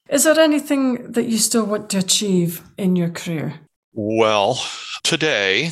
Is 0.09 0.25
there 0.25 0.41
anything 0.41 1.13
that 1.13 1.29
you 1.29 1.39
still 1.39 1.67
want 1.67 1.91
to 1.91 1.99
achieve 1.99 2.63
in 2.79 2.97
your 2.97 3.11
career? 3.11 3.68
Well, 3.93 4.61
today 5.03 5.71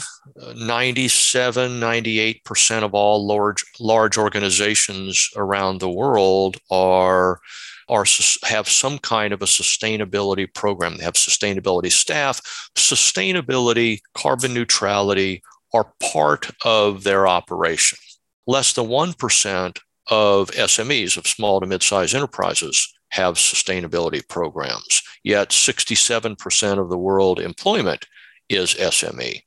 97 0.57 1.81
98% 1.81 2.83
of 2.83 2.94
all 2.94 3.26
large 3.26 3.64
large 3.79 4.18
organizations 4.18 5.29
around 5.37 5.81
the 5.81 5.90
world 5.90 6.57
are 6.70 7.40
are 7.88 8.05
have 8.42 8.68
some 8.68 8.98
kind 8.98 9.33
of 9.33 9.42
a 9.42 9.46
sustainability 9.46 10.52
program. 10.52 10.96
They 10.96 11.05
have 11.05 11.14
sustainability 11.14 11.92
staff. 11.92 12.40
Sustainability 12.74 14.00
carbon 14.14 14.52
neutrality 14.55 15.42
are 15.72 15.92
part 16.00 16.50
of 16.64 17.05
their 17.05 17.29
operation. 17.29 17.98
Less 18.46 18.72
than 18.72 18.87
1% 18.87 19.79
of 20.11 20.50
SMEs 20.50 21.16
of 21.16 21.26
small 21.26 21.61
to 21.61 21.66
mid-sized 21.66 22.14
enterprises 22.14 22.92
have 23.11 23.35
sustainability 23.35 24.27
programs 24.29 25.03
yet 25.27 25.49
67% 25.51 26.79
of 26.79 26.88
the 26.88 26.97
world 26.97 27.40
employment 27.40 28.07
is 28.49 28.75
SME. 28.75 29.42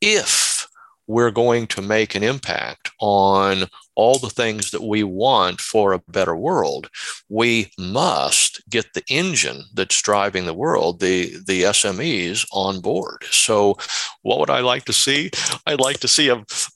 If 0.00 0.66
we're 1.06 1.30
going 1.30 1.66
to 1.66 1.82
make 1.82 2.14
an 2.14 2.22
impact 2.22 2.90
on 3.00 3.66
all 3.96 4.18
the 4.18 4.30
things 4.30 4.70
that 4.70 4.82
we 4.82 5.02
want 5.02 5.60
for 5.60 5.92
a 5.92 6.00
better 6.08 6.34
world, 6.34 6.88
we 7.28 7.70
must 7.78 8.62
get 8.70 8.94
the 8.94 9.02
engine 9.10 9.64
that's 9.74 10.00
driving 10.00 10.46
the 10.46 10.54
world, 10.54 11.00
the, 11.00 11.36
the 11.46 11.64
SMEs, 11.64 12.46
on 12.52 12.80
board. 12.80 13.24
So, 13.30 13.76
what 14.22 14.38
would 14.38 14.48
I 14.48 14.60
like 14.60 14.86
to 14.86 14.94
see? 14.94 15.30
I'd 15.66 15.80
like 15.80 16.00
to 16.00 16.08
see 16.08 16.28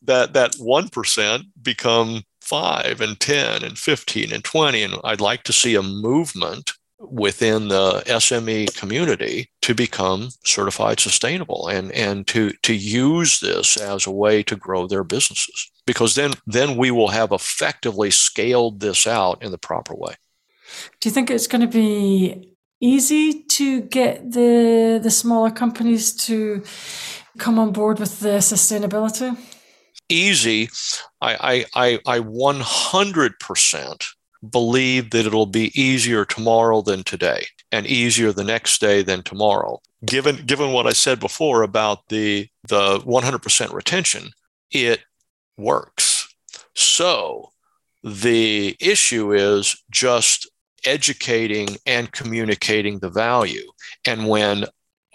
that 0.03 0.35
that 0.35 0.55
one 0.59 0.89
percent 0.89 1.45
become 1.63 2.25
five 2.45 3.01
and 3.01 3.19
ten 3.19 3.65
and 3.65 3.79
fifteen 3.79 4.33
and 4.33 4.45
twenty, 4.45 4.83
and 4.83 4.95
I'd 5.05 5.21
like 5.21 5.43
to 5.45 5.53
see 5.53 5.75
a 5.75 5.83
movement 5.83 6.73
within 6.99 7.69
the 7.69 8.03
SME 8.07 8.75
community 8.77 9.51
to 9.63 9.75
become 9.75 10.29
certified 10.45 11.01
sustainable 11.01 11.69
and, 11.69 11.93
and 11.93 12.27
to, 12.29 12.51
to 12.63 12.75
use 12.75 13.41
this 13.41 13.77
as 13.77 14.07
a 14.07 14.11
way 14.11 14.43
to 14.43 14.57
grow 14.57 14.87
their 14.87 15.05
businesses. 15.05 15.71
Because 15.87 16.15
then, 16.15 16.33
then 16.47 16.77
we 16.77 16.91
will 16.91 17.09
have 17.09 17.33
effectively 17.33 18.11
scaled 18.11 18.81
this 18.81 19.07
out 19.07 19.43
in 19.43 19.51
the 19.51 19.59
proper 19.59 19.95
way. 19.95 20.15
Do 21.01 21.09
you 21.09 21.13
think 21.13 21.31
it's 21.31 21.47
going 21.47 21.61
to 21.61 21.67
be 21.67 22.57
easy 22.81 23.43
to 23.43 23.83
get 23.83 24.33
the, 24.33 24.99
the 25.03 25.11
smaller 25.11 25.51
companies 25.51 26.15
to 26.27 26.63
come 27.39 27.59
on 27.59 27.73
board 27.73 27.99
with 27.99 28.21
the 28.21 28.39
sustainability? 28.39 29.37
Easy. 30.09 30.69
I, 31.21 31.65
I, 31.75 31.99
I, 32.07 32.17
I 32.17 32.19
100% 32.21 34.07
believe 34.51 35.11
that 35.11 35.27
it'll 35.27 35.47
be 35.47 35.81
easier 35.81 36.25
tomorrow 36.25 36.83
than 36.83 37.03
today 37.05 37.47
and 37.73 37.87
easier 37.87 38.33
the 38.33 38.45
next 38.45 38.81
day 38.81 39.03
than 39.03 39.23
tomorrow. 39.23 39.81
Given 40.05 40.45
given 40.45 40.73
what 40.73 40.87
I 40.87 40.93
said 40.93 41.19
before 41.19 41.63
about 41.63 42.09
the 42.09 42.49
the 42.69 42.99
100% 43.01 43.73
retention, 43.73 44.29
it 44.71 45.01
works. 45.57 46.29
So 46.75 47.51
the 48.03 48.77
issue 48.81 49.33
is 49.33 49.83
just 49.91 50.51
educating 50.85 51.77
and 51.87 52.13
communicating 52.13 52.99
the 52.99 53.09
value. 53.09 53.73
And 54.07 54.29
when 54.29 54.67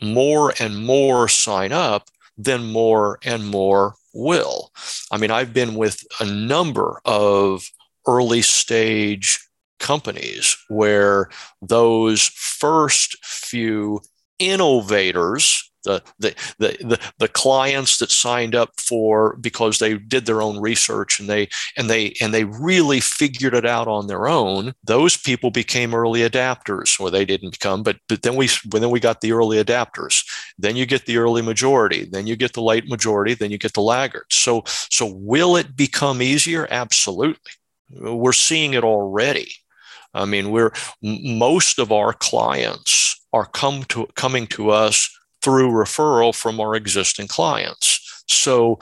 more 0.02 0.54
and 0.60 0.86
more 0.86 1.28
sign 1.28 1.72
up, 1.72 2.10
then 2.38 2.72
more 2.72 3.20
and 3.24 3.48
more 3.48 3.94
will. 4.14 4.72
I 5.12 5.18
mean, 5.18 5.32
I've 5.32 5.54
been 5.54 5.76
with 5.76 6.04
a 6.20 6.26
number 6.26 7.02
of 7.06 7.64
early 8.08 8.42
stage 8.42 9.40
companies 9.80 10.58
where 10.68 11.30
those 11.62 12.28
first 12.36 13.18
few 13.24 14.02
innovators 14.40 15.69
the, 15.84 16.04
the, 16.20 16.36
the, 16.58 17.12
the, 17.20 17.28
clients 17.28 17.98
that 18.00 18.12
signed 18.12 18.56
up 18.56 18.72
for 18.78 19.38
because 19.38 19.80
they 19.80 19.98
did 19.98 20.26
their 20.26 20.42
own 20.42 20.60
research 20.60 21.20
and 21.20 21.30
they 21.30 21.48
and 21.78 21.90
they 21.90 22.14
and 22.22 22.34
they 22.34 22.44
really 22.44 23.00
figured 23.00 23.54
it 23.54 23.66
out 23.66 23.88
on 23.88 24.08
their 24.08 24.28
own 24.28 24.74
those 24.84 25.16
people 25.16 25.52
became 25.52 25.94
early 25.94 26.22
adapters. 26.22 27.00
Or 27.00 27.10
they 27.10 27.26
didn't 27.26 27.52
become 27.52 27.84
but 27.84 27.98
but 28.08 28.24
then 28.24 28.36
we 28.36 28.50
then 28.66 28.90
we 28.90 29.00
got 29.00 29.22
the 29.22 29.32
early 29.32 29.64
adapters. 29.64 30.26
Then 30.58 30.76
you 30.76 30.86
get 30.86 31.06
the 31.06 31.18
early 31.18 31.42
majority. 31.42 32.06
Then 32.06 32.28
you 32.28 32.36
get 32.36 32.54
the 32.54 32.62
late 32.62 32.90
majority. 32.90 33.34
Then 33.34 33.52
you 33.52 33.58
get 33.58 33.74
the 33.74 33.82
laggards. 33.82 34.36
So 34.36 34.64
so 34.66 35.06
will 35.06 35.56
it 35.56 35.76
become 35.76 36.22
easier? 36.22 36.68
Absolutely. 36.70 37.52
We're 37.92 38.34
seeing 38.34 38.74
it 38.74 38.84
already. 38.84 39.52
I 40.14 40.26
mean 40.26 40.52
we're 40.52 40.74
most 41.02 41.80
of 41.80 41.92
our 41.92 42.14
clients 42.14 43.26
are 43.32 43.46
come 43.46 43.84
to 43.84 44.08
coming 44.16 44.48
to 44.48 44.72
us 44.72 45.10
through 45.42 45.72
referral 45.72 46.36
from 46.36 46.60
our 46.60 46.76
existing 46.76 47.28
clients. 47.28 48.24
So, 48.28 48.80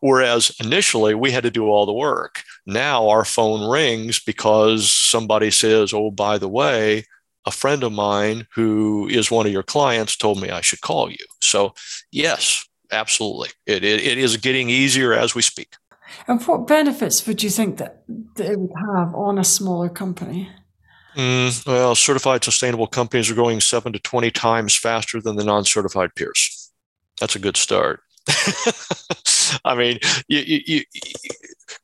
whereas 0.00 0.56
initially 0.60 1.14
we 1.14 1.30
had 1.30 1.42
to 1.42 1.50
do 1.50 1.66
all 1.66 1.86
the 1.86 1.92
work, 1.92 2.42
now 2.66 3.08
our 3.08 3.24
phone 3.24 3.68
rings 3.70 4.20
because 4.20 4.90
somebody 4.90 5.50
says, 5.50 5.92
Oh, 5.92 6.10
by 6.10 6.38
the 6.38 6.48
way, 6.48 7.04
a 7.46 7.50
friend 7.50 7.82
of 7.82 7.92
mine 7.92 8.46
who 8.54 9.06
is 9.08 9.30
one 9.30 9.46
of 9.46 9.52
your 9.52 9.62
clients 9.62 10.16
told 10.16 10.40
me 10.40 10.50
I 10.50 10.62
should 10.62 10.80
call 10.80 11.10
you. 11.10 11.26
So, 11.42 11.74
yes, 12.10 12.66
absolutely. 12.90 13.50
It, 13.66 13.84
it, 13.84 14.00
it 14.00 14.18
is 14.18 14.36
getting 14.38 14.70
easier 14.70 15.12
as 15.12 15.34
we 15.34 15.42
speak. 15.42 15.74
And 16.26 16.42
what 16.42 16.66
benefits 16.66 17.26
would 17.26 17.42
you 17.42 17.50
think 17.50 17.76
that, 17.78 18.02
that 18.36 18.52
it 18.52 18.58
would 18.58 18.72
have 18.88 19.14
on 19.14 19.38
a 19.38 19.44
smaller 19.44 19.88
company? 19.88 20.50
Mm, 21.16 21.66
well, 21.66 21.94
certified 21.94 22.42
sustainable 22.42 22.86
companies 22.86 23.30
are 23.30 23.34
growing 23.34 23.60
seven 23.60 23.92
to 23.92 23.98
20 24.00 24.30
times 24.30 24.76
faster 24.76 25.20
than 25.20 25.36
the 25.36 25.44
non 25.44 25.64
certified 25.64 26.14
peers. 26.14 26.72
That's 27.20 27.36
a 27.36 27.40
good 27.40 27.56
start. 27.56 28.00
I 29.64 29.74
mean, 29.76 29.98
you, 30.28 30.40
you, 30.40 30.60
you, 30.66 30.82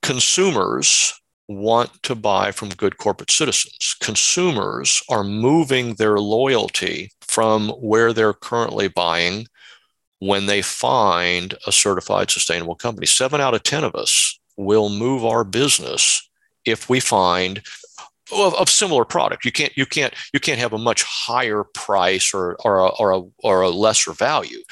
consumers 0.02 1.14
want 1.46 2.02
to 2.04 2.14
buy 2.14 2.50
from 2.52 2.70
good 2.70 2.96
corporate 2.98 3.30
citizens. 3.30 3.96
Consumers 4.00 5.02
are 5.08 5.24
moving 5.24 5.94
their 5.94 6.18
loyalty 6.18 7.10
from 7.20 7.68
where 7.70 8.12
they're 8.12 8.32
currently 8.32 8.88
buying 8.88 9.46
when 10.20 10.46
they 10.46 10.62
find 10.62 11.54
a 11.66 11.72
certified 11.72 12.30
sustainable 12.30 12.74
company. 12.74 13.06
Seven 13.06 13.40
out 13.40 13.54
of 13.54 13.62
10 13.62 13.84
of 13.84 13.94
us 13.94 14.38
will 14.56 14.90
move 14.90 15.24
our 15.24 15.44
business 15.44 16.28
if 16.64 16.88
we 16.88 17.00
find 17.00 17.62
of, 18.32 18.54
of, 18.54 18.68
similar 18.68 19.04
product. 19.04 19.44
You 19.44 19.52
can't 19.52 19.76
you 19.76 19.86
can't 19.86 20.14
you 20.32 20.40
can't 20.40 20.58
have 20.58 20.72
a 20.72 20.78
much 20.78 21.02
higher 21.02 21.64
price 21.74 22.32
or 22.34 22.56
or 22.64 22.78
a, 22.78 22.88
or 22.88 23.10
a, 23.12 23.22
or 23.38 23.62
a 23.62 23.70
lesser 23.70 24.12
value. 24.12 24.62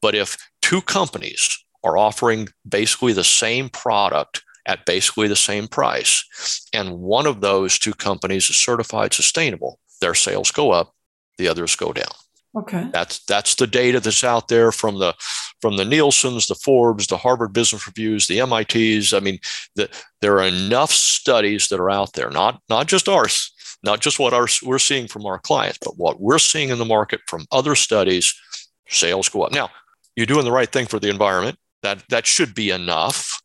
But 0.00 0.14
if 0.14 0.36
two 0.62 0.80
companies 0.82 1.58
are 1.84 1.96
offering 1.96 2.48
basically 2.68 3.12
the 3.12 3.24
same 3.24 3.68
product 3.68 4.42
at 4.66 4.84
basically 4.84 5.28
the 5.28 5.36
same 5.36 5.66
price, 5.66 6.68
and 6.74 6.98
one 6.98 7.26
of 7.26 7.40
those 7.40 7.78
two 7.78 7.94
companies 7.94 8.50
is 8.50 8.56
certified 8.56 9.14
sustainable, 9.14 9.78
their 10.00 10.14
sales 10.14 10.50
go 10.50 10.70
up, 10.70 10.94
the 11.38 11.48
others 11.48 11.74
go 11.76 11.92
down. 11.92 12.12
Okay. 12.56 12.88
That's 12.92 13.24
that's 13.24 13.54
the 13.54 13.66
data 13.66 14.00
that's 14.00 14.24
out 14.24 14.48
there 14.48 14.72
from 14.72 14.98
the 14.98 15.14
from 15.60 15.76
the 15.76 15.84
Nielsen's, 15.84 16.46
the 16.46 16.54
Forbes, 16.54 17.06
the 17.06 17.16
Harvard 17.16 17.52
Business 17.52 17.86
Reviews, 17.86 18.26
the 18.26 18.44
MITs. 18.44 19.12
I 19.12 19.20
mean, 19.20 19.38
the, 19.74 19.88
there 20.20 20.36
are 20.38 20.44
enough 20.44 20.90
studies 20.90 21.68
that 21.68 21.80
are 21.80 21.90
out 21.90 22.12
there, 22.12 22.30
not 22.30 22.60
not 22.68 22.86
just 22.86 23.08
ours, 23.08 23.52
not 23.82 24.00
just 24.00 24.18
what 24.18 24.32
our, 24.32 24.48
we're 24.62 24.78
seeing 24.78 25.08
from 25.08 25.26
our 25.26 25.38
clients, 25.38 25.78
but 25.82 25.96
what 25.96 26.20
we're 26.20 26.38
seeing 26.38 26.68
in 26.70 26.78
the 26.78 26.84
market 26.84 27.20
from 27.26 27.46
other 27.52 27.74
studies. 27.74 28.34
Sales 28.88 29.28
go 29.28 29.42
up. 29.42 29.52
Now, 29.52 29.70
you're 30.16 30.26
doing 30.26 30.44
the 30.44 30.52
right 30.52 30.70
thing 30.70 30.86
for 30.86 30.98
the 30.98 31.10
environment. 31.10 31.58
That 31.82 32.02
that 32.08 32.26
should 32.26 32.54
be 32.54 32.70
enough. 32.70 33.40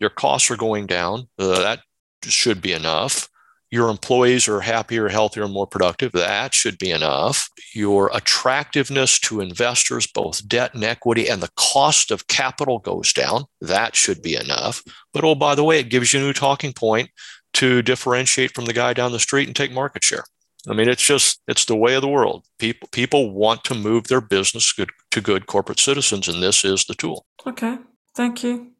Your 0.00 0.10
costs 0.10 0.50
are 0.50 0.56
going 0.56 0.86
down. 0.86 1.28
Uh, 1.38 1.60
that 1.60 1.80
should 2.24 2.60
be 2.60 2.72
enough 2.72 3.28
your 3.70 3.90
employees 3.90 4.48
are 4.48 4.60
happier, 4.60 5.08
healthier, 5.08 5.44
and 5.44 5.52
more 5.52 5.66
productive. 5.66 6.12
That 6.12 6.54
should 6.54 6.78
be 6.78 6.90
enough. 6.90 7.50
Your 7.74 8.10
attractiveness 8.14 9.18
to 9.20 9.40
investors, 9.40 10.06
both 10.06 10.46
debt 10.48 10.74
and 10.74 10.84
equity, 10.84 11.28
and 11.28 11.42
the 11.42 11.50
cost 11.56 12.10
of 12.10 12.28
capital 12.28 12.78
goes 12.78 13.12
down. 13.12 13.44
That 13.60 13.94
should 13.94 14.22
be 14.22 14.34
enough. 14.34 14.82
But 15.12 15.24
oh, 15.24 15.34
by 15.34 15.54
the 15.54 15.64
way, 15.64 15.78
it 15.80 15.90
gives 15.90 16.12
you 16.12 16.20
a 16.20 16.22
new 16.22 16.32
talking 16.32 16.72
point 16.72 17.10
to 17.54 17.82
differentiate 17.82 18.54
from 18.54 18.64
the 18.64 18.72
guy 18.72 18.94
down 18.94 19.12
the 19.12 19.18
street 19.18 19.48
and 19.48 19.56
take 19.56 19.72
market 19.72 20.02
share. 20.02 20.24
I 20.68 20.74
mean, 20.74 20.88
it's 20.88 21.06
just 21.06 21.40
it's 21.46 21.64
the 21.64 21.76
way 21.76 21.94
of 21.94 22.02
the 22.02 22.08
world. 22.08 22.44
People 22.58 22.88
people 22.92 23.32
want 23.32 23.64
to 23.64 23.74
move 23.74 24.08
their 24.08 24.20
business 24.20 24.72
good, 24.72 24.90
to 25.12 25.20
good 25.20 25.46
corporate 25.46 25.78
citizens, 25.78 26.28
and 26.28 26.42
this 26.42 26.64
is 26.64 26.84
the 26.84 26.94
tool. 26.94 27.26
Okay, 27.46 27.78
thank 28.14 28.42
you. 28.42 28.72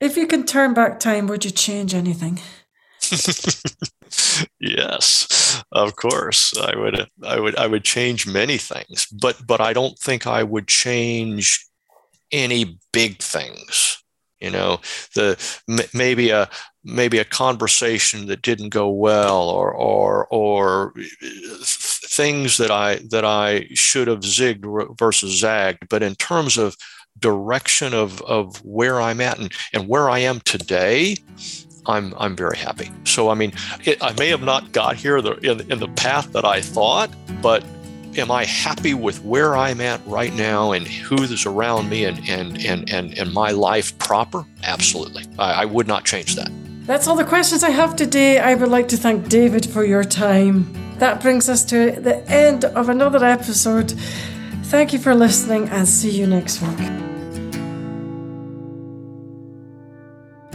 If 0.00 0.16
you 0.16 0.26
can 0.26 0.46
turn 0.46 0.72
back 0.72 0.98
time, 0.98 1.26
would 1.26 1.44
you 1.44 1.50
change 1.50 1.94
anything? 1.94 2.40
yes, 4.60 5.62
of 5.72 5.96
course. 5.96 6.56
I 6.56 6.76
would 6.76 7.08
I 7.24 7.40
would 7.40 7.56
I 7.56 7.66
would 7.66 7.84
change 7.84 8.26
many 8.26 8.58
things, 8.58 9.06
but 9.06 9.46
but 9.46 9.60
I 9.60 9.72
don't 9.72 9.98
think 9.98 10.26
I 10.26 10.42
would 10.42 10.68
change 10.68 11.66
any 12.32 12.78
big 12.92 13.18
things. 13.18 14.02
You 14.40 14.50
know, 14.50 14.80
the 15.14 15.36
maybe 15.92 16.30
a 16.30 16.48
maybe 16.82 17.18
a 17.18 17.24
conversation 17.24 18.26
that 18.26 18.42
didn't 18.42 18.70
go 18.70 18.88
well 18.88 19.50
or 19.50 19.70
or 19.72 20.26
or 20.30 20.94
uh, 20.96 21.56
things 21.62 22.56
that 22.56 22.70
I 22.70 22.96
that 23.10 23.24
I 23.24 23.66
should 23.74 24.08
have 24.08 24.20
zigged 24.20 24.98
versus 24.98 25.38
zagged, 25.38 25.88
but 25.90 26.02
in 26.02 26.14
terms 26.14 26.56
of 26.56 26.76
direction 27.18 27.92
of 27.92 28.22
of 28.22 28.56
where 28.64 29.00
I'm 29.00 29.20
at 29.20 29.38
and, 29.38 29.52
and 29.74 29.88
where 29.88 30.08
I 30.08 30.20
am 30.20 30.40
today, 30.40 31.16
I'm 31.86 32.14
I'm 32.18 32.36
very 32.36 32.56
happy. 32.56 32.90
So 33.04 33.28
I 33.28 33.34
mean, 33.34 33.52
it, 33.84 34.02
I 34.02 34.12
may 34.14 34.28
have 34.28 34.42
not 34.42 34.72
got 34.72 34.96
here 34.96 35.20
the, 35.20 35.32
in, 35.38 35.70
in 35.70 35.78
the 35.78 35.88
path 35.88 36.32
that 36.32 36.44
I 36.44 36.60
thought, 36.60 37.10
but 37.42 37.64
am 38.16 38.30
I 38.30 38.44
happy 38.44 38.94
with 38.94 39.24
where 39.24 39.56
I'm 39.56 39.80
at 39.80 40.00
right 40.06 40.34
now 40.34 40.72
and 40.72 40.86
who's 40.86 41.46
around 41.46 41.88
me 41.88 42.04
and 42.04 42.18
and 42.28 42.64
and 42.64 42.90
and, 42.90 43.18
and 43.18 43.32
my 43.32 43.50
life 43.50 43.96
proper? 43.98 44.44
Absolutely, 44.64 45.24
I, 45.38 45.62
I 45.62 45.64
would 45.64 45.86
not 45.86 46.04
change 46.04 46.36
that. 46.36 46.50
That's 46.86 47.06
all 47.06 47.16
the 47.16 47.24
questions 47.24 47.62
I 47.62 47.70
have 47.70 47.94
today. 47.94 48.38
I 48.38 48.54
would 48.54 48.68
like 48.68 48.88
to 48.88 48.96
thank 48.96 49.28
David 49.28 49.64
for 49.64 49.84
your 49.84 50.02
time. 50.02 50.72
That 50.98 51.20
brings 51.20 51.48
us 51.48 51.64
to 51.66 51.92
the 51.92 52.18
end 52.28 52.64
of 52.64 52.88
another 52.88 53.24
episode. 53.24 53.92
Thank 54.64 54.92
you 54.92 54.98
for 54.98 55.14
listening 55.14 55.68
and 55.68 55.86
see 55.86 56.10
you 56.10 56.26
next 56.26 56.60
week. 56.60 57.09